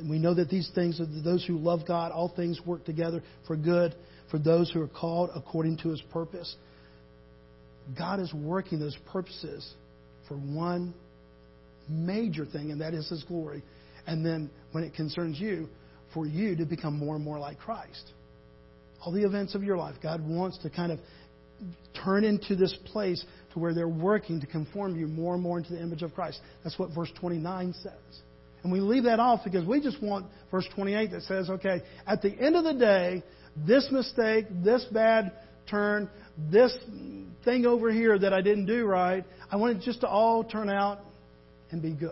and 0.00 0.10
we 0.10 0.18
know 0.18 0.34
that 0.34 0.48
these 0.48 0.70
things, 0.74 1.00
those 1.24 1.44
who 1.44 1.58
love 1.58 1.80
God, 1.86 2.10
all 2.10 2.32
things 2.34 2.60
work 2.64 2.84
together 2.84 3.22
for 3.46 3.56
good 3.56 3.94
for 4.30 4.38
those 4.38 4.70
who 4.70 4.80
are 4.80 4.88
called 4.88 5.30
according 5.34 5.76
to 5.78 5.90
his 5.90 6.00
purpose. 6.12 6.56
God 7.96 8.20
is 8.20 8.32
working 8.32 8.78
those 8.78 8.96
purposes 9.12 9.74
for 10.28 10.34
one 10.34 10.94
major 11.88 12.46
thing, 12.46 12.70
and 12.70 12.80
that 12.80 12.94
is 12.94 13.08
his 13.08 13.22
glory. 13.24 13.62
And 14.06 14.24
then 14.24 14.50
when 14.72 14.84
it 14.84 14.94
concerns 14.94 15.38
you, 15.38 15.68
for 16.14 16.26
you 16.26 16.56
to 16.56 16.64
become 16.64 16.98
more 16.98 17.14
and 17.14 17.24
more 17.24 17.38
like 17.38 17.58
Christ. 17.58 18.12
All 19.04 19.12
the 19.12 19.24
events 19.24 19.54
of 19.54 19.62
your 19.62 19.76
life, 19.76 19.94
God 20.02 20.26
wants 20.26 20.58
to 20.58 20.70
kind 20.70 20.92
of 20.92 20.98
turn 22.04 22.24
into 22.24 22.56
this 22.56 22.76
place 22.86 23.24
to 23.52 23.58
where 23.58 23.74
they're 23.74 23.88
working 23.88 24.40
to 24.40 24.46
conform 24.46 24.98
you 24.98 25.06
more 25.06 25.34
and 25.34 25.42
more 25.42 25.58
into 25.58 25.72
the 25.72 25.80
image 25.80 26.02
of 26.02 26.14
Christ. 26.14 26.40
That's 26.64 26.78
what 26.78 26.90
verse 26.94 27.10
29 27.20 27.74
says. 27.82 27.92
And 28.62 28.72
we 28.72 28.80
leave 28.80 29.04
that 29.04 29.20
off 29.20 29.40
because 29.44 29.66
we 29.66 29.80
just 29.80 30.02
want 30.02 30.26
verse 30.50 30.66
28 30.74 31.10
that 31.12 31.22
says, 31.22 31.48
okay, 31.48 31.82
at 32.06 32.22
the 32.22 32.30
end 32.30 32.56
of 32.56 32.64
the 32.64 32.74
day, 32.74 33.22
this 33.66 33.88
mistake, 33.90 34.46
this 34.62 34.84
bad 34.92 35.32
turn, 35.68 36.10
this 36.50 36.76
thing 37.44 37.66
over 37.66 37.90
here 37.90 38.18
that 38.18 38.32
I 38.32 38.40
didn't 38.42 38.66
do 38.66 38.84
right, 38.84 39.24
I 39.50 39.56
want 39.56 39.76
it 39.76 39.82
just 39.82 40.00
to 40.02 40.08
all 40.08 40.44
turn 40.44 40.68
out 40.68 41.00
and 41.70 41.80
be 41.80 41.92
good. 41.92 42.10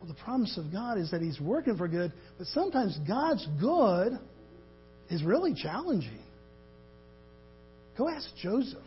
Well, 0.00 0.08
the 0.08 0.22
promise 0.22 0.56
of 0.56 0.72
God 0.72 0.98
is 0.98 1.10
that 1.10 1.20
He's 1.20 1.40
working 1.40 1.76
for 1.76 1.88
good, 1.88 2.12
but 2.38 2.46
sometimes 2.48 2.98
God's 3.06 3.46
good 3.60 4.18
is 5.10 5.22
really 5.22 5.54
challenging. 5.54 6.22
Go 7.98 8.08
ask 8.08 8.26
Joseph. 8.40 8.78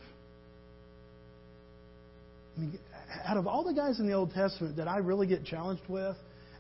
I 2.56 2.62
mean, 2.62 2.80
out 3.26 3.38
of 3.38 3.48
all 3.48 3.64
the 3.64 3.74
guys 3.74 4.00
in 4.00 4.08
the 4.08 4.14
Old 4.14 4.32
Testament 4.34 4.78
that 4.78 4.88
I 4.88 4.98
really 4.98 5.28
get 5.28 5.46
challenged 5.46 5.84
with, 5.88 6.16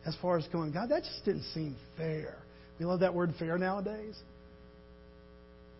as 0.05 0.15
far 0.21 0.37
as 0.37 0.45
going, 0.47 0.71
God, 0.71 0.89
that 0.89 1.03
just 1.03 1.23
didn't 1.25 1.45
seem 1.53 1.75
fair. 1.97 2.37
We 2.79 2.85
love 2.85 2.99
that 3.01 3.13
word 3.13 3.33
fair 3.39 3.57
nowadays. 3.57 4.17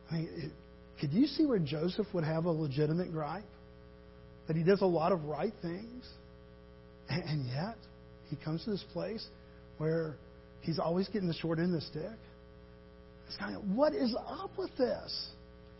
I 0.09 0.15
mean, 0.15 0.29
it, 0.35 0.51
could 0.99 1.11
you 1.11 1.25
see 1.25 1.45
where 1.45 1.59
Joseph 1.59 2.07
would 2.13 2.23
have 2.23 2.45
a 2.45 2.51
legitimate 2.51 3.11
gripe? 3.11 3.43
That 4.47 4.55
he 4.55 4.63
does 4.63 4.81
a 4.81 4.85
lot 4.85 5.11
of 5.11 5.23
right 5.25 5.53
things, 5.61 6.07
and, 7.09 7.23
and 7.23 7.45
yet 7.47 7.77
he 8.29 8.35
comes 8.43 8.63
to 8.65 8.71
this 8.71 8.83
place 8.93 9.25
where 9.77 10.15
he's 10.61 10.79
always 10.79 11.07
getting 11.07 11.27
the 11.27 11.33
short 11.33 11.59
end 11.59 11.73
of 11.73 11.81
the 11.81 11.87
stick. 11.87 12.19
It's 13.27 13.37
kind 13.37 13.55
of, 13.55 13.63
what 13.71 13.93
is 13.93 14.15
up 14.27 14.51
with 14.57 14.75
this? 14.77 15.29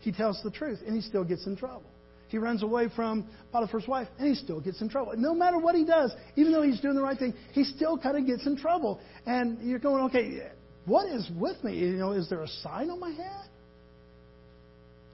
He 0.00 0.12
tells 0.12 0.40
the 0.42 0.50
truth, 0.50 0.80
and 0.86 0.94
he 0.94 1.02
still 1.02 1.24
gets 1.24 1.46
in 1.46 1.56
trouble. 1.56 1.84
He 2.28 2.38
runs 2.38 2.62
away 2.62 2.88
from 2.94 3.26
Potiphar's 3.52 3.86
wife, 3.86 4.08
and 4.18 4.28
he 4.28 4.34
still 4.34 4.60
gets 4.60 4.80
in 4.80 4.88
trouble. 4.88 5.12
No 5.16 5.34
matter 5.34 5.58
what 5.58 5.74
he 5.74 5.84
does, 5.84 6.12
even 6.36 6.52
though 6.52 6.62
he's 6.62 6.80
doing 6.80 6.94
the 6.94 7.02
right 7.02 7.18
thing, 7.18 7.34
he 7.52 7.64
still 7.64 7.98
kind 7.98 8.16
of 8.16 8.26
gets 8.26 8.46
in 8.46 8.56
trouble. 8.56 9.00
And 9.26 9.62
you're 9.62 9.78
going, 9.78 10.04
okay, 10.04 10.50
what 10.86 11.06
is 11.08 11.28
with 11.38 11.62
me? 11.62 11.78
You 11.78 11.92
know, 11.96 12.12
is 12.12 12.28
there 12.28 12.42
a 12.42 12.48
sign 12.48 12.90
on 12.90 12.98
my 13.00 13.10
head? 13.10 13.48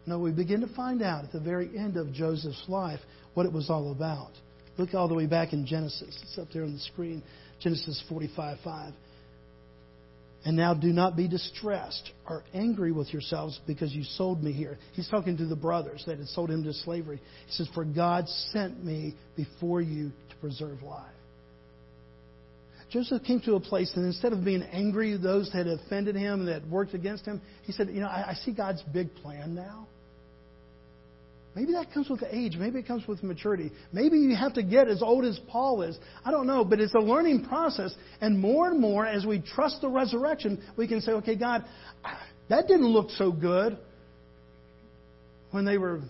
No, 0.06 0.18
we 0.18 0.32
begin 0.32 0.60
to 0.62 0.74
find 0.74 1.02
out 1.02 1.24
at 1.24 1.32
the 1.32 1.40
very 1.40 1.76
end 1.76 1.96
of 1.96 2.12
Joseph's 2.12 2.64
life 2.68 3.00
what 3.34 3.46
it 3.46 3.52
was 3.52 3.70
all 3.70 3.92
about. 3.92 4.32
Look 4.78 4.94
all 4.94 5.08
the 5.08 5.14
way 5.14 5.26
back 5.26 5.52
in 5.52 5.66
Genesis. 5.66 6.18
It's 6.22 6.38
up 6.38 6.48
there 6.52 6.64
on 6.64 6.72
the 6.72 6.78
screen. 6.78 7.22
Genesis 7.60 8.02
45 8.08 8.58
5. 8.64 8.94
And 10.44 10.56
now 10.56 10.72
do 10.72 10.88
not 10.88 11.16
be 11.16 11.28
distressed 11.28 12.10
or 12.26 12.44
angry 12.54 12.92
with 12.92 13.12
yourselves 13.12 13.60
because 13.66 13.92
you 13.92 14.04
sold 14.04 14.42
me 14.42 14.52
here. 14.52 14.78
He's 14.94 15.08
talking 15.08 15.36
to 15.36 15.44
the 15.44 15.56
brothers 15.56 16.02
that 16.06 16.18
had 16.18 16.28
sold 16.28 16.50
him 16.50 16.64
to 16.64 16.72
slavery. 16.72 17.20
He 17.46 17.52
says, 17.52 17.68
For 17.74 17.84
God 17.84 18.26
sent 18.52 18.82
me 18.82 19.16
before 19.36 19.82
you 19.82 20.12
to 20.30 20.36
preserve 20.36 20.82
life. 20.82 21.12
Joseph 22.90 23.22
came 23.22 23.40
to 23.42 23.54
a 23.54 23.60
place, 23.60 23.92
and 23.94 24.04
instead 24.04 24.32
of 24.32 24.44
being 24.44 24.62
angry 24.62 25.16
those 25.16 25.50
that 25.52 25.66
had 25.66 25.78
offended 25.78 26.16
him, 26.16 26.40
and 26.40 26.48
that 26.48 26.66
worked 26.66 26.94
against 26.94 27.24
him, 27.24 27.40
he 27.62 27.72
said, 27.72 27.88
You 27.88 28.00
know, 28.00 28.08
I, 28.08 28.30
I 28.30 28.34
see 28.34 28.52
God's 28.52 28.82
big 28.92 29.14
plan 29.16 29.54
now. 29.54 29.86
Maybe 31.54 31.72
that 31.72 31.92
comes 31.92 32.08
with 32.08 32.22
age. 32.30 32.56
Maybe 32.56 32.78
it 32.78 32.86
comes 32.86 33.06
with 33.08 33.22
maturity. 33.22 33.72
Maybe 33.92 34.18
you 34.18 34.36
have 34.36 34.54
to 34.54 34.62
get 34.62 34.86
as 34.86 35.02
old 35.02 35.24
as 35.24 35.38
Paul 35.48 35.82
is. 35.82 35.98
I 36.24 36.30
don't 36.30 36.46
know, 36.46 36.64
but 36.64 36.78
it's 36.80 36.94
a 36.94 37.00
learning 37.00 37.44
process. 37.46 37.94
And 38.20 38.38
more 38.38 38.68
and 38.68 38.80
more, 38.80 39.04
as 39.04 39.26
we 39.26 39.40
trust 39.40 39.80
the 39.80 39.88
resurrection, 39.88 40.62
we 40.76 40.86
can 40.86 41.00
say, 41.00 41.12
okay, 41.12 41.34
God, 41.34 41.64
that 42.48 42.68
didn't 42.68 42.86
look 42.86 43.10
so 43.10 43.32
good 43.32 43.78
when 45.50 45.64
they 45.64 45.76
were 45.76 46.00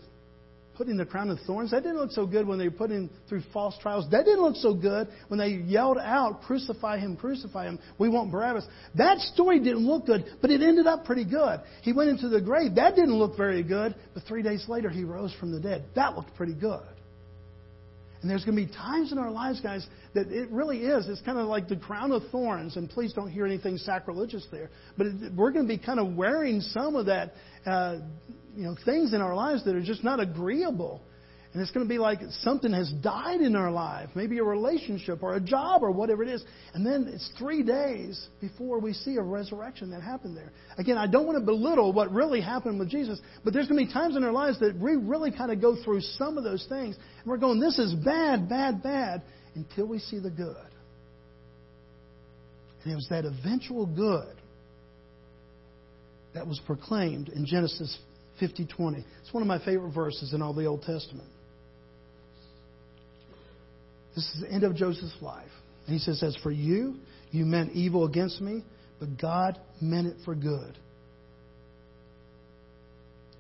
putting 0.81 0.97
the 0.97 1.05
crown 1.05 1.29
of 1.29 1.39
thorns. 1.47 1.73
That 1.73 1.83
didn't 1.83 1.99
look 1.99 2.11
so 2.11 2.25
good 2.25 2.47
when 2.47 2.59
they 2.59 2.65
were 2.65 2.75
putting 2.75 3.11
through 3.29 3.43
false 3.53 3.77
trials. 3.83 4.11
That 4.13 4.25
didn't 4.25 4.41
look 4.41 4.57
so 4.57 4.73
good 4.73 5.09
when 5.29 5.39
they 5.39 5.49
yelled 5.49 5.99
out, 5.99 6.41
Crucify 6.41 6.99
him, 6.99 7.19
crucify 7.19 7.67
him. 7.67 7.79
We 7.99 8.09
want 8.09 8.33
Barabbas. 8.33 8.67
That 8.95 9.19
story 9.19 9.59
didn't 9.59 9.87
look 9.87 10.07
good, 10.07 10.25
but 10.41 10.51
it 10.51 10.63
ended 10.63 10.87
up 10.87 11.05
pretty 11.05 11.27
good. 11.27 11.61
He 11.83 11.93
went 11.93 12.09
into 12.09 12.31
the 12.31 12.41
grave. 12.41 12.77
That 12.77 12.97
didn't 12.97 13.13
look 13.13 13.37
very 13.37 13.63
good, 13.63 13.95
but 14.15 14.23
three 14.23 14.43
days 14.43 14.65
later 14.69 14.89
he 14.89 15.05
rose 15.05 15.35
from 15.39 15.53
the 15.53 15.61
dead. 15.61 15.85
That 15.97 16.17
looked 16.17 16.35
pretty 16.35 16.55
good. 16.55 16.81
And 18.23 18.31
there's 18.31 18.47
going 18.47 18.57
to 18.57 18.67
be 18.67 18.73
times 18.75 19.13
in 19.13 19.19
our 19.19 19.31
lives, 19.31 19.61
guys, 19.61 19.87
that 20.15 20.29
it 20.29 20.51
really 20.51 20.79
is. 20.79 21.09
It's 21.09 21.21
kind 21.23 21.39
of 21.39 21.47
like 21.47 21.69
the 21.69 21.77
crown 21.77 22.11
of 22.13 22.23
thorns, 22.31 22.77
and 22.77 22.89
please 22.89 23.13
don't 23.13 23.31
hear 23.31 23.45
anything 23.45 23.77
sacrilegious 23.77 24.47
there. 24.51 24.71
But 24.97 25.09
it, 25.09 25.33
we're 25.35 25.53
going 25.53 25.67
to 25.67 25.77
be 25.77 25.79
kind 25.79 26.01
of 26.01 26.17
wearing 26.17 26.63
some 26.63 26.97
of 26.97 27.07
that 27.07 27.33
uh, 27.67 27.99
you 28.57 28.65
know, 28.65 28.77
things 28.85 29.13
in 29.13 29.21
our 29.21 29.35
lives 29.35 29.65
that 29.65 29.75
are 29.75 29.83
just 29.83 30.05
not 30.05 30.21
agreeable. 30.21 31.03
And 31.53 31.61
it's 31.61 31.73
going 31.73 31.85
to 31.85 31.89
be 31.89 31.99
like 31.99 32.21
something 32.43 32.73
has 32.73 32.93
died 33.03 33.41
in 33.41 33.57
our 33.57 33.73
life, 33.73 34.11
maybe 34.15 34.39
a 34.39 34.45
relationship 34.45 35.21
or 35.21 35.35
a 35.35 35.41
job 35.41 35.83
or 35.83 35.91
whatever 35.91 36.23
it 36.23 36.29
is. 36.29 36.45
And 36.75 36.87
then 36.87 37.11
it's 37.13 37.29
three 37.39 37.65
days 37.65 38.29
before 38.41 38.79
we 38.79 38.93
see 38.93 39.17
a 39.17 39.23
resurrection 39.23 39.91
that 39.91 40.01
happened 40.01 40.37
there. 40.37 40.53
Again, 40.79 40.97
I 40.97 41.09
don't 41.09 41.27
want 41.27 41.39
to 41.41 41.45
belittle 41.45 41.93
what 41.93 42.13
really 42.13 42.41
happened 42.41 42.79
with 42.79 42.89
Jesus, 42.89 43.21
but 43.43 43.53
there's 43.53 43.67
going 43.67 43.81
to 43.81 43.87
be 43.89 43.93
times 43.93 44.17
in 44.17 44.23
our 44.23 44.31
lives 44.31 44.61
that 44.61 44.79
we 44.79 44.95
really 44.95 45.33
kind 45.33 45.51
of 45.51 45.61
go 45.61 45.77
through 45.83 46.03
some 46.03 46.39
of 46.39 46.45
those 46.45 46.65
things. 46.69 46.95
And 46.95 47.27
we're 47.27 47.37
going, 47.37 47.59
this 47.59 47.81
is 47.81 47.95
bad, 47.95 48.49
bad, 48.49 48.81
bad, 48.81 49.23
until 49.57 49.87
we 49.87 49.99
see 49.99 50.21
the 50.21 50.31
good. 50.31 50.57
And 52.85 52.93
it 52.93 52.95
was 52.95 53.09
that 53.11 53.25
eventual 53.25 53.87
good 53.87 54.37
that 56.33 56.47
was 56.47 56.61
proclaimed 56.65 57.29
in 57.29 57.45
Genesis 57.45 57.99
50:20. 58.41 59.05
It's 59.23 59.33
one 59.33 59.43
of 59.43 59.47
my 59.47 59.59
favorite 59.65 59.91
verses 59.91 60.33
in 60.33 60.43
all 60.43 60.53
the 60.53 60.67
Old 60.67 60.83
Testament. 60.83 61.29
This 64.15 64.25
is 64.35 64.41
the 64.41 64.51
end 64.51 64.65
of 64.65 64.75
Joseph's 64.75 65.17
life. 65.21 65.51
And 65.87 65.95
he 65.95 65.99
says, 65.99 66.23
As 66.23 66.37
for 66.37 66.51
you, 66.51 66.97
you 67.31 67.45
meant 67.45 67.73
evil 67.73 68.05
against 68.05 68.41
me, 68.41 68.63
but 68.99 69.19
God 69.19 69.59
meant 69.81 70.07
it 70.07 70.17
for 70.25 70.35
good. 70.35 70.77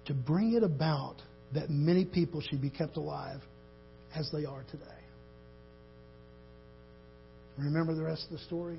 To 0.07 0.15
bring 0.15 0.55
it 0.55 0.63
about 0.63 1.17
that 1.55 1.71
many 1.71 2.05
people 2.05 2.41
should 2.41 2.63
be 2.63 2.71
kept 2.71 2.97
alive 2.97 3.41
as 4.15 4.31
they 4.33 4.45
are 4.45 4.65
today. 4.71 4.85
Remember 7.59 7.95
the 7.95 8.03
rest 8.03 8.25
of 8.25 8.39
the 8.39 8.45
story? 8.45 8.79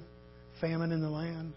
Famine 0.59 0.91
in 0.91 1.01
the 1.01 1.09
land. 1.09 1.53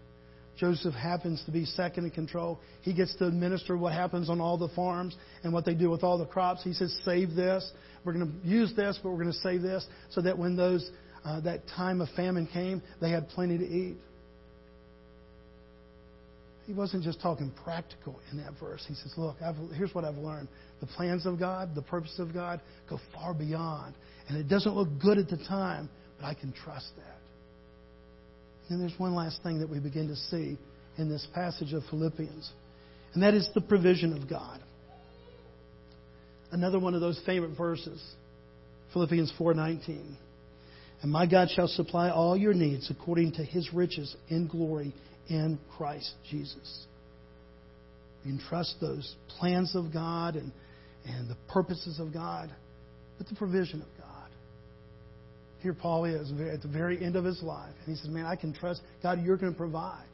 Joseph 0.56 0.94
happens 0.94 1.42
to 1.46 1.50
be 1.50 1.64
second 1.64 2.04
in 2.04 2.10
control. 2.10 2.60
He 2.82 2.94
gets 2.94 3.14
to 3.16 3.26
administer 3.26 3.76
what 3.76 3.92
happens 3.92 4.30
on 4.30 4.40
all 4.40 4.56
the 4.56 4.68
farms 4.68 5.16
and 5.42 5.52
what 5.52 5.64
they 5.64 5.74
do 5.74 5.90
with 5.90 6.04
all 6.04 6.16
the 6.16 6.26
crops. 6.26 6.62
He 6.62 6.72
says, 6.72 6.96
"Save 7.04 7.34
this. 7.34 7.72
We're 8.04 8.12
going 8.12 8.30
to 8.30 8.48
use 8.48 8.72
this, 8.76 8.98
but 9.02 9.10
we're 9.10 9.22
going 9.22 9.32
to 9.32 9.38
save 9.38 9.62
this, 9.62 9.86
so 10.10 10.20
that 10.20 10.38
when 10.38 10.56
those 10.56 10.90
uh, 11.24 11.40
that 11.40 11.66
time 11.68 12.00
of 12.00 12.08
famine 12.10 12.46
came, 12.46 12.82
they 13.00 13.10
had 13.10 13.28
plenty 13.28 13.58
to 13.58 13.64
eat." 13.64 13.96
He 16.66 16.72
wasn't 16.72 17.02
just 17.02 17.20
talking 17.20 17.52
practical 17.62 18.18
in 18.30 18.38
that 18.38 18.52
verse. 18.58 18.84
He 18.86 18.94
says, 18.94 19.12
"Look, 19.16 19.36
I've, 19.42 19.56
here's 19.74 19.94
what 19.94 20.04
I've 20.04 20.16
learned: 20.16 20.48
the 20.80 20.86
plans 20.86 21.26
of 21.26 21.38
God, 21.38 21.74
the 21.74 21.82
purpose 21.82 22.18
of 22.18 22.32
God, 22.32 22.60
go 22.88 23.00
far 23.12 23.34
beyond, 23.34 23.94
and 24.28 24.38
it 24.38 24.48
doesn't 24.48 24.74
look 24.74 24.88
good 25.00 25.18
at 25.18 25.28
the 25.28 25.36
time, 25.48 25.90
but 26.20 26.26
I 26.26 26.34
can 26.34 26.52
trust 26.52 26.90
that." 26.96 27.13
And 28.68 28.80
there's 28.80 28.98
one 28.98 29.14
last 29.14 29.42
thing 29.42 29.60
that 29.60 29.68
we 29.68 29.78
begin 29.78 30.08
to 30.08 30.16
see 30.16 30.58
in 30.96 31.08
this 31.08 31.26
passage 31.34 31.72
of 31.72 31.82
Philippians, 31.90 32.50
and 33.12 33.22
that 33.22 33.34
is 33.34 33.48
the 33.54 33.60
provision 33.60 34.16
of 34.16 34.28
God. 34.28 34.60
Another 36.50 36.78
one 36.78 36.94
of 36.94 37.00
those 37.00 37.20
favorite 37.26 37.56
verses, 37.56 38.00
Philippians 38.92 39.32
4:19. 39.38 40.16
And 41.02 41.12
my 41.12 41.26
God 41.26 41.50
shall 41.50 41.68
supply 41.68 42.10
all 42.10 42.36
your 42.36 42.54
needs 42.54 42.90
according 42.90 43.32
to 43.32 43.44
his 43.44 43.74
riches 43.74 44.16
in 44.28 44.46
glory 44.46 44.94
in 45.28 45.58
Christ 45.76 46.14
Jesus. 46.30 46.86
We 48.24 48.30
can 48.30 48.40
trust 48.40 48.76
those 48.80 49.14
plans 49.38 49.74
of 49.74 49.92
God 49.92 50.36
and, 50.36 50.50
and 51.04 51.28
the 51.28 51.36
purposes 51.48 52.00
of 52.00 52.12
God, 52.12 52.50
but 53.18 53.28
the 53.28 53.34
provision 53.34 53.82
of 53.82 53.88
God. 53.98 54.03
Here 55.64 55.72
Paul 55.72 56.04
is 56.04 56.30
at 56.30 56.60
the 56.60 56.68
very 56.68 57.02
end 57.02 57.16
of 57.16 57.24
his 57.24 57.42
life. 57.42 57.72
And 57.86 57.96
he 57.96 57.98
says, 57.98 58.10
Man, 58.10 58.26
I 58.26 58.36
can 58.36 58.52
trust 58.52 58.82
God, 59.02 59.24
you're 59.24 59.38
going 59.38 59.50
to 59.50 59.56
provide. 59.56 60.04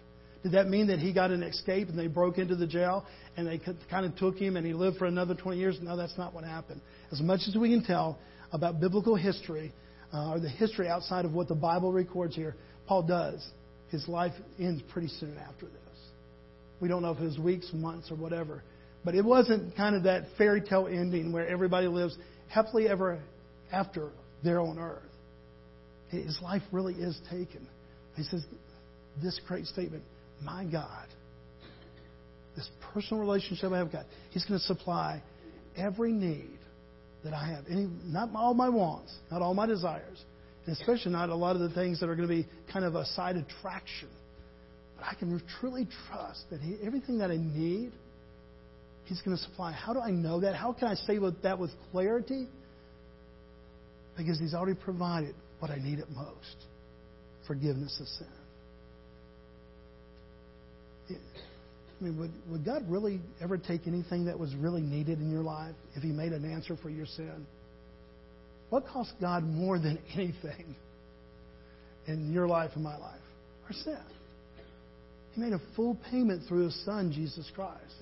Did 0.45 0.53
that 0.53 0.69
mean 0.69 0.87
that 0.87 1.01
he 1.01 1.13
got 1.13 1.33
an 1.33 1.43
escape 1.43 1.89
and 1.89 1.99
they 1.99 2.07
broke 2.07 2.39
into 2.39 2.55
the 2.55 2.69
jail 2.69 3.05
and 3.37 3.49
they 3.49 3.61
kind 3.91 4.07
of 4.07 4.15
took 4.15 4.37
him 4.37 4.57
and 4.57 4.65
he 4.65 4.75
lived 4.75 4.99
for 4.99 5.07
another 5.07 5.35
20 5.35 5.59
years? 5.59 5.77
No, 5.83 5.97
that's 5.97 6.17
not 6.17 6.33
what 6.33 6.45
happened. 6.45 6.81
As 7.11 7.21
much 7.21 7.41
as 7.49 7.57
we 7.57 7.69
can 7.69 7.83
tell 7.83 8.17
about 8.53 8.79
biblical 8.79 9.17
history, 9.17 9.73
uh, 10.15 10.35
or 10.35 10.39
the 10.39 10.49
history 10.49 10.87
outside 10.87 11.25
of 11.25 11.33
what 11.33 11.49
the 11.49 11.57
Bible 11.57 11.93
records 11.93 12.37
here, 12.37 12.55
Paul 12.87 13.03
does. 13.03 13.45
His 13.89 14.07
life 14.07 14.35
ends 14.61 14.81
pretty 14.93 15.09
soon 15.09 15.37
after 15.37 15.67
this. 15.67 15.99
We 16.81 16.87
don't 16.87 17.03
know 17.03 17.11
if 17.11 17.19
it 17.19 17.25
was 17.25 17.41
weeks, 17.41 17.69
months, 17.75 18.13
or 18.13 18.15
whatever. 18.15 18.63
But 19.05 19.17
it 19.17 19.25
wasn't 19.25 19.77
kind 19.77 19.97
of 19.97 20.05
that 20.05 20.27
fairy 20.39 20.61
tale 20.61 20.87
ending 20.87 21.33
where 21.33 21.49
everybody 21.49 21.89
lives 21.89 22.17
happily 22.47 22.87
ever 22.87 23.19
after 23.73 24.11
there 24.45 24.61
on 24.61 24.79
earth. 24.79 25.10
His 26.11 26.38
life 26.42 26.62
really 26.73 26.94
is 26.94 27.18
taken. 27.31 27.66
He 28.16 28.25
says 28.25 28.44
this 29.23 29.40
great 29.46 29.66
statement 29.66 30.03
My 30.42 30.64
God, 30.64 31.07
this 32.57 32.68
personal 32.92 33.23
relationship 33.23 33.73
I 33.73 33.79
have 33.79 33.92
God, 33.92 34.05
He's 34.31 34.44
going 34.44 34.59
to 34.59 34.66
supply 34.66 35.23
every 35.77 36.12
need 36.12 36.59
that 37.25 37.33
I 37.33 37.46
have. 37.46 37.64
Any, 37.70 37.88
not 38.05 38.31
all 38.35 38.55
my 38.55 38.68
wants, 38.68 39.14
not 39.31 39.40
all 39.42 39.55
my 39.55 39.66
desires, 39.66 40.23
and 40.66 40.77
especially 40.77 41.12
not 41.12 41.29
a 41.29 41.35
lot 41.35 41.55
of 41.55 41.62
the 41.62 41.70
things 41.70 42.01
that 42.01 42.09
are 42.09 42.16
going 42.16 42.29
to 42.29 42.35
be 42.35 42.46
kind 42.73 42.85
of 42.85 42.94
a 42.96 43.05
side 43.07 43.37
attraction. 43.37 44.09
But 44.96 45.07
I 45.07 45.14
can 45.14 45.40
truly 45.61 45.87
trust 46.09 46.42
that 46.51 46.61
he, 46.61 46.77
everything 46.85 47.18
that 47.18 47.31
I 47.31 47.37
need, 47.37 47.92
He's 49.05 49.20
going 49.23 49.37
to 49.37 49.42
supply. 49.42 49.73
How 49.73 49.92
do 49.92 49.99
I 49.99 50.12
know 50.12 50.40
that? 50.42 50.55
How 50.55 50.73
can 50.73 50.87
I 50.87 50.94
say 50.94 51.18
that 51.42 51.59
with 51.59 51.70
clarity? 51.90 52.46
Because 54.16 54.38
He's 54.38 54.55
already 54.55 54.79
provided 54.79 55.35
what 55.61 55.70
I 55.70 55.77
need 55.77 55.99
it 55.99 56.07
most 56.11 56.57
forgiveness 57.46 57.99
of 58.01 58.07
sin. 58.07 58.27
I 62.01 62.05
mean, 62.05 62.18
would, 62.18 62.33
would 62.49 62.64
God 62.64 62.85
really 62.88 63.20
ever 63.42 63.59
take 63.59 63.87
anything 63.87 64.25
that 64.27 64.38
was 64.38 64.55
really 64.55 64.81
needed 64.81 65.18
in 65.18 65.31
your 65.31 65.42
life 65.42 65.75
if 65.94 66.03
He 66.03 66.11
made 66.11 66.33
an 66.33 66.51
answer 66.51 66.77
for 66.81 66.88
your 66.88 67.07
sin? 67.07 67.46
What 68.70 68.87
costs 68.87 69.12
God 69.20 69.44
more 69.44 69.79
than 69.79 69.99
anything 70.14 70.77
in 72.07 72.33
your 72.33 72.46
life 72.46 72.70
and 72.75 72.85
my 72.85 72.96
life? 72.96 73.20
Our 73.66 73.73
sin. 73.73 73.99
He 75.33 75.40
made 75.40 75.53
a 75.53 75.61
full 75.77 75.99
payment 76.11 76.49
through 76.49 76.66
His 76.66 76.85
Son, 76.85 77.12
Jesus 77.12 77.51
Christ. 77.55 77.94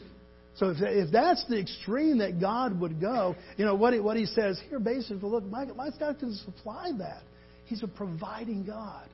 So 0.57 0.71
if, 0.71 0.79
if 0.81 1.13
that's 1.13 1.45
the 1.49 1.59
extreme 1.59 2.19
that 2.19 2.41
God 2.41 2.79
would 2.81 3.01
go, 3.01 3.37
you 3.57 3.65
know, 3.65 3.75
what 3.75 3.93
he, 3.93 4.01
what 4.01 4.17
he 4.17 4.27
says 4.27 4.61
here 4.69 4.81
basically, 4.81 5.29
look, 5.29 5.45
my, 5.45 5.67
my 5.67 5.91
God 5.99 6.19
can 6.19 6.35
supply 6.35 6.91
that. 6.99 7.23
He's 7.69 7.83
a 7.83 7.89
providing 7.89 8.65
God. 8.65 9.09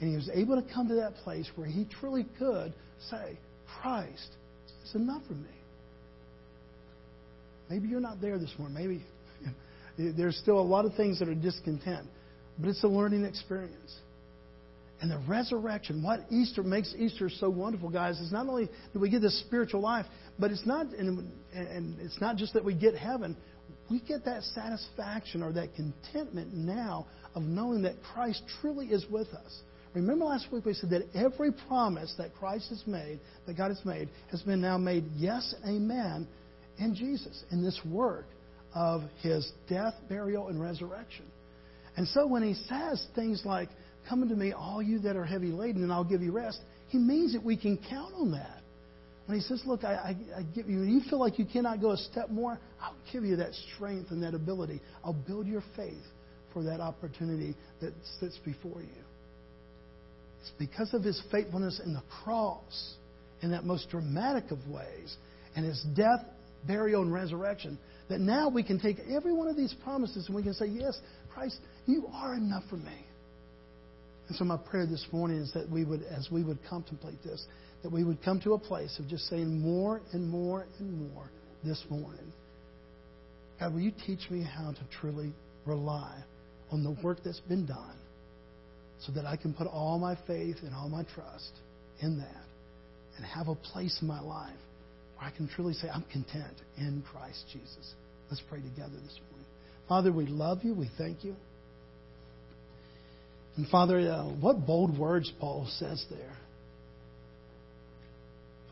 And 0.00 0.08
he 0.08 0.16
was 0.16 0.30
able 0.32 0.60
to 0.60 0.74
come 0.74 0.88
to 0.88 0.94
that 0.94 1.14
place 1.16 1.48
where 1.56 1.66
he 1.66 1.86
truly 2.00 2.26
could 2.38 2.72
say, 3.10 3.38
Christ 3.80 4.28
is 4.84 4.94
enough 4.94 5.22
for 5.26 5.34
me. 5.34 5.48
Maybe 7.68 7.88
you're 7.88 8.00
not 8.00 8.20
there 8.20 8.38
this 8.38 8.52
morning. 8.58 9.02
Maybe 9.98 10.12
there's 10.16 10.36
still 10.38 10.58
a 10.58 10.62
lot 10.62 10.84
of 10.84 10.94
things 10.94 11.18
that 11.18 11.28
are 11.28 11.34
discontent. 11.34 12.06
But 12.58 12.70
it's 12.70 12.82
a 12.82 12.88
learning 12.88 13.24
experience. 13.24 13.94
And 15.00 15.10
the 15.10 15.18
resurrection, 15.28 16.02
what 16.02 16.20
Easter 16.30 16.62
makes 16.62 16.92
Easter 16.96 17.28
so 17.28 17.50
wonderful, 17.50 17.90
guys, 17.90 18.18
is 18.18 18.32
not 18.32 18.48
only 18.48 18.68
that 18.92 18.98
we 18.98 19.10
get 19.10 19.20
this 19.20 19.38
spiritual 19.40 19.80
life, 19.80 20.06
but 20.38 20.50
it's 20.50 20.66
not, 20.66 20.86
and, 20.86 21.30
and 21.52 22.00
it's 22.00 22.20
not 22.20 22.36
just 22.36 22.54
that 22.54 22.64
we 22.64 22.74
get 22.74 22.96
heaven. 22.96 23.36
We 23.90 24.00
get 24.00 24.24
that 24.24 24.42
satisfaction 24.42 25.42
or 25.42 25.52
that 25.52 25.74
contentment 25.74 26.54
now 26.54 27.06
of 27.34 27.42
knowing 27.42 27.82
that 27.82 28.02
Christ 28.02 28.42
truly 28.60 28.86
is 28.86 29.06
with 29.10 29.28
us. 29.28 29.60
Remember 29.94 30.26
last 30.26 30.52
week 30.52 30.64
we 30.64 30.74
said 30.74 30.90
that 30.90 31.08
every 31.14 31.50
promise 31.66 32.14
that 32.18 32.34
Christ 32.34 32.68
has 32.68 32.82
made, 32.86 33.20
that 33.46 33.56
God 33.56 33.68
has 33.68 33.84
made, 33.84 34.08
has 34.30 34.42
been 34.42 34.60
now 34.60 34.76
made 34.76 35.04
yes 35.16 35.54
amen 35.66 36.28
in 36.78 36.94
Jesus, 36.94 37.42
in 37.50 37.64
this 37.64 37.80
work 37.90 38.26
of 38.74 39.02
his 39.22 39.50
death, 39.68 39.94
burial, 40.08 40.48
and 40.48 40.60
resurrection. 40.60 41.24
And 41.96 42.06
so 42.08 42.26
when 42.26 42.42
he 42.42 42.54
says 42.54 43.04
things 43.14 43.42
like, 43.44 43.70
Come 44.08 44.22
unto 44.22 44.34
me, 44.34 44.52
all 44.52 44.80
you 44.80 45.00
that 45.00 45.16
are 45.16 45.24
heavy 45.24 45.48
laden, 45.48 45.82
and 45.82 45.92
I'll 45.92 46.04
give 46.04 46.22
you 46.22 46.32
rest, 46.32 46.60
he 46.88 46.98
means 46.98 47.34
that 47.34 47.44
we 47.44 47.56
can 47.56 47.78
count 47.90 48.14
on 48.14 48.32
that. 48.32 48.62
When 49.28 49.38
he 49.38 49.44
says, 49.44 49.62
Look, 49.66 49.84
I, 49.84 49.92
I, 49.92 50.38
I 50.38 50.42
give 50.54 50.70
you, 50.70 50.80
you 50.84 51.02
feel 51.10 51.18
like 51.18 51.38
you 51.38 51.44
cannot 51.44 51.82
go 51.82 51.90
a 51.90 51.98
step 51.98 52.30
more, 52.30 52.58
I'll 52.80 52.96
give 53.12 53.24
you 53.24 53.36
that 53.36 53.52
strength 53.74 54.10
and 54.10 54.22
that 54.22 54.32
ability. 54.32 54.80
I'll 55.04 55.12
build 55.12 55.46
your 55.46 55.62
faith 55.76 56.02
for 56.54 56.62
that 56.62 56.80
opportunity 56.80 57.54
that 57.82 57.92
sits 58.20 58.38
before 58.38 58.80
you. 58.80 59.02
It's 60.40 60.52
because 60.58 60.94
of 60.94 61.02
his 61.02 61.22
faithfulness 61.30 61.78
in 61.84 61.92
the 61.92 62.02
cross, 62.24 62.94
in 63.42 63.50
that 63.50 63.64
most 63.64 63.90
dramatic 63.90 64.50
of 64.50 64.66
ways, 64.66 65.14
and 65.54 65.66
his 65.66 65.84
death, 65.94 66.24
burial, 66.66 67.02
and 67.02 67.12
resurrection, 67.12 67.78
that 68.08 68.20
now 68.20 68.48
we 68.48 68.62
can 68.62 68.80
take 68.80 68.96
every 69.14 69.34
one 69.34 69.48
of 69.48 69.58
these 69.58 69.74
promises 69.84 70.24
and 70.26 70.34
we 70.34 70.42
can 70.42 70.54
say, 70.54 70.68
Yes, 70.68 70.98
Christ, 71.34 71.58
you 71.84 72.06
are 72.14 72.34
enough 72.34 72.62
for 72.70 72.78
me. 72.78 73.04
And 74.28 74.36
so 74.38 74.44
my 74.46 74.56
prayer 74.56 74.86
this 74.86 75.06
morning 75.12 75.36
is 75.36 75.52
that 75.52 75.68
we 75.68 75.84
would, 75.84 76.02
as 76.04 76.30
we 76.30 76.42
would 76.42 76.58
contemplate 76.66 77.22
this, 77.22 77.44
that 77.82 77.92
we 77.92 78.04
would 78.04 78.22
come 78.22 78.40
to 78.40 78.54
a 78.54 78.58
place 78.58 78.98
of 78.98 79.08
just 79.08 79.28
saying 79.28 79.60
more 79.60 80.00
and 80.12 80.28
more 80.28 80.66
and 80.78 81.12
more 81.12 81.30
this 81.64 81.82
morning. 81.88 82.32
God, 83.60 83.72
will 83.72 83.80
you 83.80 83.92
teach 84.06 84.30
me 84.30 84.42
how 84.42 84.72
to 84.72 84.80
truly 85.00 85.32
rely 85.66 86.16
on 86.70 86.82
the 86.82 86.96
work 87.02 87.18
that's 87.24 87.40
been 87.40 87.66
done 87.66 87.96
so 89.00 89.12
that 89.12 89.26
I 89.26 89.36
can 89.36 89.54
put 89.54 89.66
all 89.66 89.98
my 89.98 90.16
faith 90.26 90.56
and 90.62 90.74
all 90.74 90.88
my 90.88 91.04
trust 91.14 91.52
in 92.00 92.18
that 92.18 92.44
and 93.16 93.26
have 93.26 93.48
a 93.48 93.54
place 93.54 93.98
in 94.00 94.08
my 94.08 94.20
life 94.20 94.56
where 95.16 95.28
I 95.28 95.36
can 95.36 95.48
truly 95.48 95.74
say, 95.74 95.88
I'm 95.88 96.04
content 96.12 96.54
in 96.76 97.02
Christ 97.12 97.44
Jesus. 97.52 97.94
Let's 98.30 98.42
pray 98.48 98.60
together 98.60 98.94
this 99.02 99.18
morning. 99.30 99.46
Father, 99.88 100.12
we 100.12 100.26
love 100.26 100.58
you. 100.62 100.74
We 100.74 100.90
thank 100.98 101.24
you. 101.24 101.34
And 103.56 103.66
Father, 103.68 103.98
uh, 103.98 104.24
what 104.40 104.66
bold 104.66 104.96
words 104.96 105.32
Paul 105.40 105.66
says 105.78 106.04
there. 106.10 106.36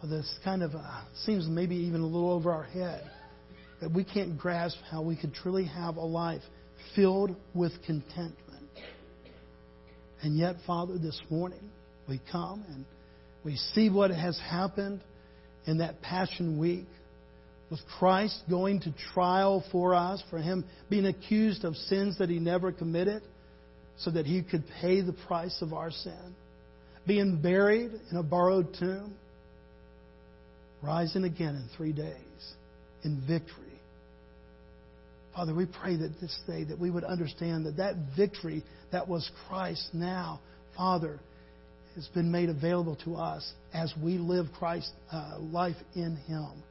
For 0.01 0.07
this 0.07 0.39
kind 0.45 0.63
of 0.63 0.75
uh, 0.75 1.03
seems 1.25 1.49
maybe 1.49 1.77
even 1.77 2.03
a 2.03 2.07
little 2.07 2.31
over 2.31 2.53
our 2.53 2.65
head 2.65 3.11
that 3.81 3.93
we 3.93 4.05
can't 4.05 4.39
grasp 4.39 4.77
how 4.91 5.03
we 5.03 5.17
could 5.17 5.35
truly 5.35 5.65
have 5.65 5.97
a 5.97 6.05
life 6.05 6.43
filled 6.95 7.35
with 7.55 7.73
contentment. 7.85 8.37
And 10.23 10.37
yet, 10.37 10.57
Father, 10.67 10.99
this 10.99 11.21
morning 11.31 11.71
we 12.09 12.21
come 12.31 12.65
and 12.69 12.85
we 13.45 13.57
see 13.57 13.91
what 13.91 14.11
has 14.11 14.39
happened 14.39 15.01
in 15.67 15.79
that 15.79 16.03
Passion 16.03 16.59
Week 16.59 16.87
with 17.71 17.81
Christ 17.99 18.43
going 18.49 18.81
to 18.81 18.95
trial 19.13 19.65
for 19.73 19.95
us, 19.95 20.23
for 20.31 20.39
him 20.39 20.65
being 20.89 21.07
accused 21.07 21.65
of 21.65 21.75
sins 21.75 22.19
that 22.19 22.29
he 22.29 22.39
never 22.39 22.71
committed 22.71 23.23
so 23.99 24.11
that 24.11 24.27
he 24.27 24.43
could 24.43 24.65
pay 24.81 25.01
the 25.01 25.15
price 25.27 25.59
of 25.63 25.73
our 25.73 25.91
sin, 25.91 26.35
being 27.07 27.41
buried 27.41 27.91
in 28.11 28.17
a 28.17 28.23
borrowed 28.23 28.75
tomb, 28.79 29.15
rising 30.83 31.25
again 31.25 31.55
in 31.55 31.69
three 31.77 31.93
days 31.93 32.55
in 33.05 33.23
victory. 33.27 33.65
Father, 35.35 35.55
we 35.55 35.67
pray 35.67 35.97
that 35.97 36.21
this 36.21 36.39
day 36.47 36.65
that 36.65 36.79
we 36.79 36.91
would 36.91 37.05
understand 37.05 37.67
that 37.67 37.77
that 37.77 37.95
victory 38.17 38.65
that 38.91 39.07
was 39.07 39.31
Christ 39.49 39.91
now, 39.93 40.41
Father, 40.77 41.21
has 41.95 42.07
been 42.09 42.31
made 42.31 42.49
available 42.49 42.97
to 43.05 43.17
us 43.17 43.53
as 43.73 43.93
we 44.03 44.19
live 44.19 44.47
Christ's 44.59 44.93
uh, 45.12 45.39
life 45.39 45.77
in 45.95 46.17
Him. 46.27 46.62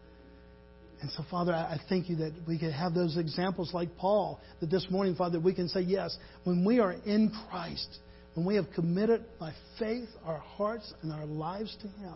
And 1.01 1.11
so, 1.11 1.23
Father, 1.29 1.53
I 1.53 1.79
thank 1.89 2.09
you 2.09 2.15
that 2.17 2.33
we 2.47 2.57
can 2.57 2.71
have 2.71 2.93
those 2.93 3.17
examples 3.17 3.71
like 3.73 3.89
Paul, 3.97 4.39
that 4.61 4.71
this 4.71 4.87
morning, 4.89 5.15
Father, 5.15 5.39
we 5.39 5.53
can 5.53 5.67
say, 5.67 5.81
yes, 5.81 6.17
when 6.43 6.65
we 6.65 6.79
are 6.79 6.93
in 7.05 7.31
Christ, 7.49 7.99
when 8.33 8.45
we 8.45 8.55
have 8.55 8.65
committed 8.73 9.23
by 9.39 9.53
faith 9.77 10.09
our 10.25 10.39
hearts 10.39 10.91
and 11.01 11.11
our 11.11 11.25
lives 11.25 11.75
to 11.81 11.87
Him, 11.87 12.15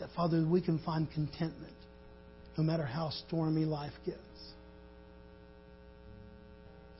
that, 0.00 0.10
Father, 0.14 0.46
we 0.46 0.60
can 0.60 0.78
find 0.80 1.10
contentment 1.12 1.72
no 2.56 2.64
matter 2.64 2.84
how 2.84 3.10
stormy 3.26 3.64
life 3.64 3.92
gets. 4.04 4.18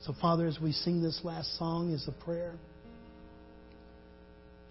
So, 0.01 0.13
Father, 0.21 0.47
as 0.47 0.59
we 0.59 0.71
sing 0.71 1.01
this 1.01 1.19
last 1.23 1.57
song 1.57 1.93
as 1.93 2.07
a 2.07 2.23
prayer, 2.23 2.53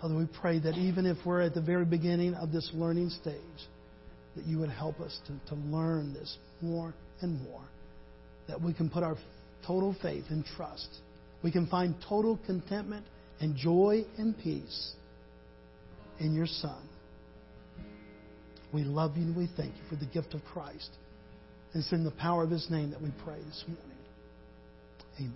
Father, 0.01 0.15
we 0.15 0.27
pray 0.41 0.59
that 0.61 0.77
even 0.77 1.07
if 1.07 1.17
we're 1.25 1.43
at 1.43 1.55
the 1.55 1.61
very 1.61 1.85
beginning 1.85 2.35
of 2.35 2.53
this 2.53 2.71
learning 2.75 3.11
stage, 3.11 3.35
that 4.37 4.45
you 4.45 4.59
would 4.59 4.71
help 4.71 5.01
us 5.01 5.19
to, 5.27 5.55
to 5.55 5.61
learn 5.61 6.13
this 6.15 6.37
more 6.61 6.95
and 7.23 7.41
more. 7.43 7.63
That 8.49 8.61
we 8.61 8.73
can 8.73 8.89
put 8.89 9.03
our 9.03 9.17
total 9.67 9.97
faith 10.01 10.25
and 10.31 10.45
trust. 10.45 10.89
We 11.43 11.51
can 11.51 11.67
find 11.67 11.95
total 12.09 12.39
contentment 12.47 13.05
and 13.41 13.57
joy 13.57 14.05
and 14.19 14.39
peace 14.39 14.93
in 16.21 16.35
your 16.35 16.47
Son. 16.47 16.83
We 18.77 18.85
love 18.85 19.17
you 19.17 19.23
and 19.23 19.35
we 19.35 19.49
thank 19.57 19.75
you 19.75 19.83
for 19.89 19.97
the 19.97 20.05
gift 20.05 20.35
of 20.35 20.45
Christ. 20.45 20.91
And 21.73 21.83
it's 21.83 21.93
in 21.93 22.05
the 22.05 22.11
power 22.11 22.45
of 22.45 22.51
his 22.51 22.69
name 22.69 22.91
that 22.91 23.01
we 23.01 23.11
pray 23.25 23.39
this 23.39 23.65
morning. 23.67 23.97
Amen. 25.19 25.33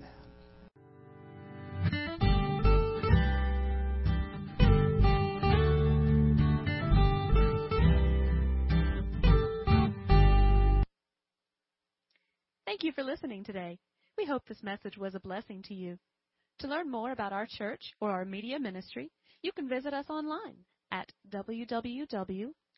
Thank 12.67 12.83
you 12.83 12.93
for 12.93 13.03
listening 13.03 13.43
today. 13.45 13.79
We 14.19 14.27
hope 14.27 14.43
this 14.47 14.63
message 14.63 14.99
was 14.99 15.15
a 15.15 15.21
blessing 15.21 15.63
to 15.69 15.73
you. 15.73 15.99
To 16.59 16.69
learn 16.69 16.91
more 16.91 17.13
about 17.13 17.33
our 17.33 17.47
church 17.49 17.95
or 18.03 18.11
our 18.11 18.27
media 18.27 18.61
ministry, 18.61 19.11
you 19.41 19.53
can 19.53 19.67
visit 19.67 19.95
us 19.95 20.11
online 20.11 20.59
at 20.93 21.11
www 21.31 22.51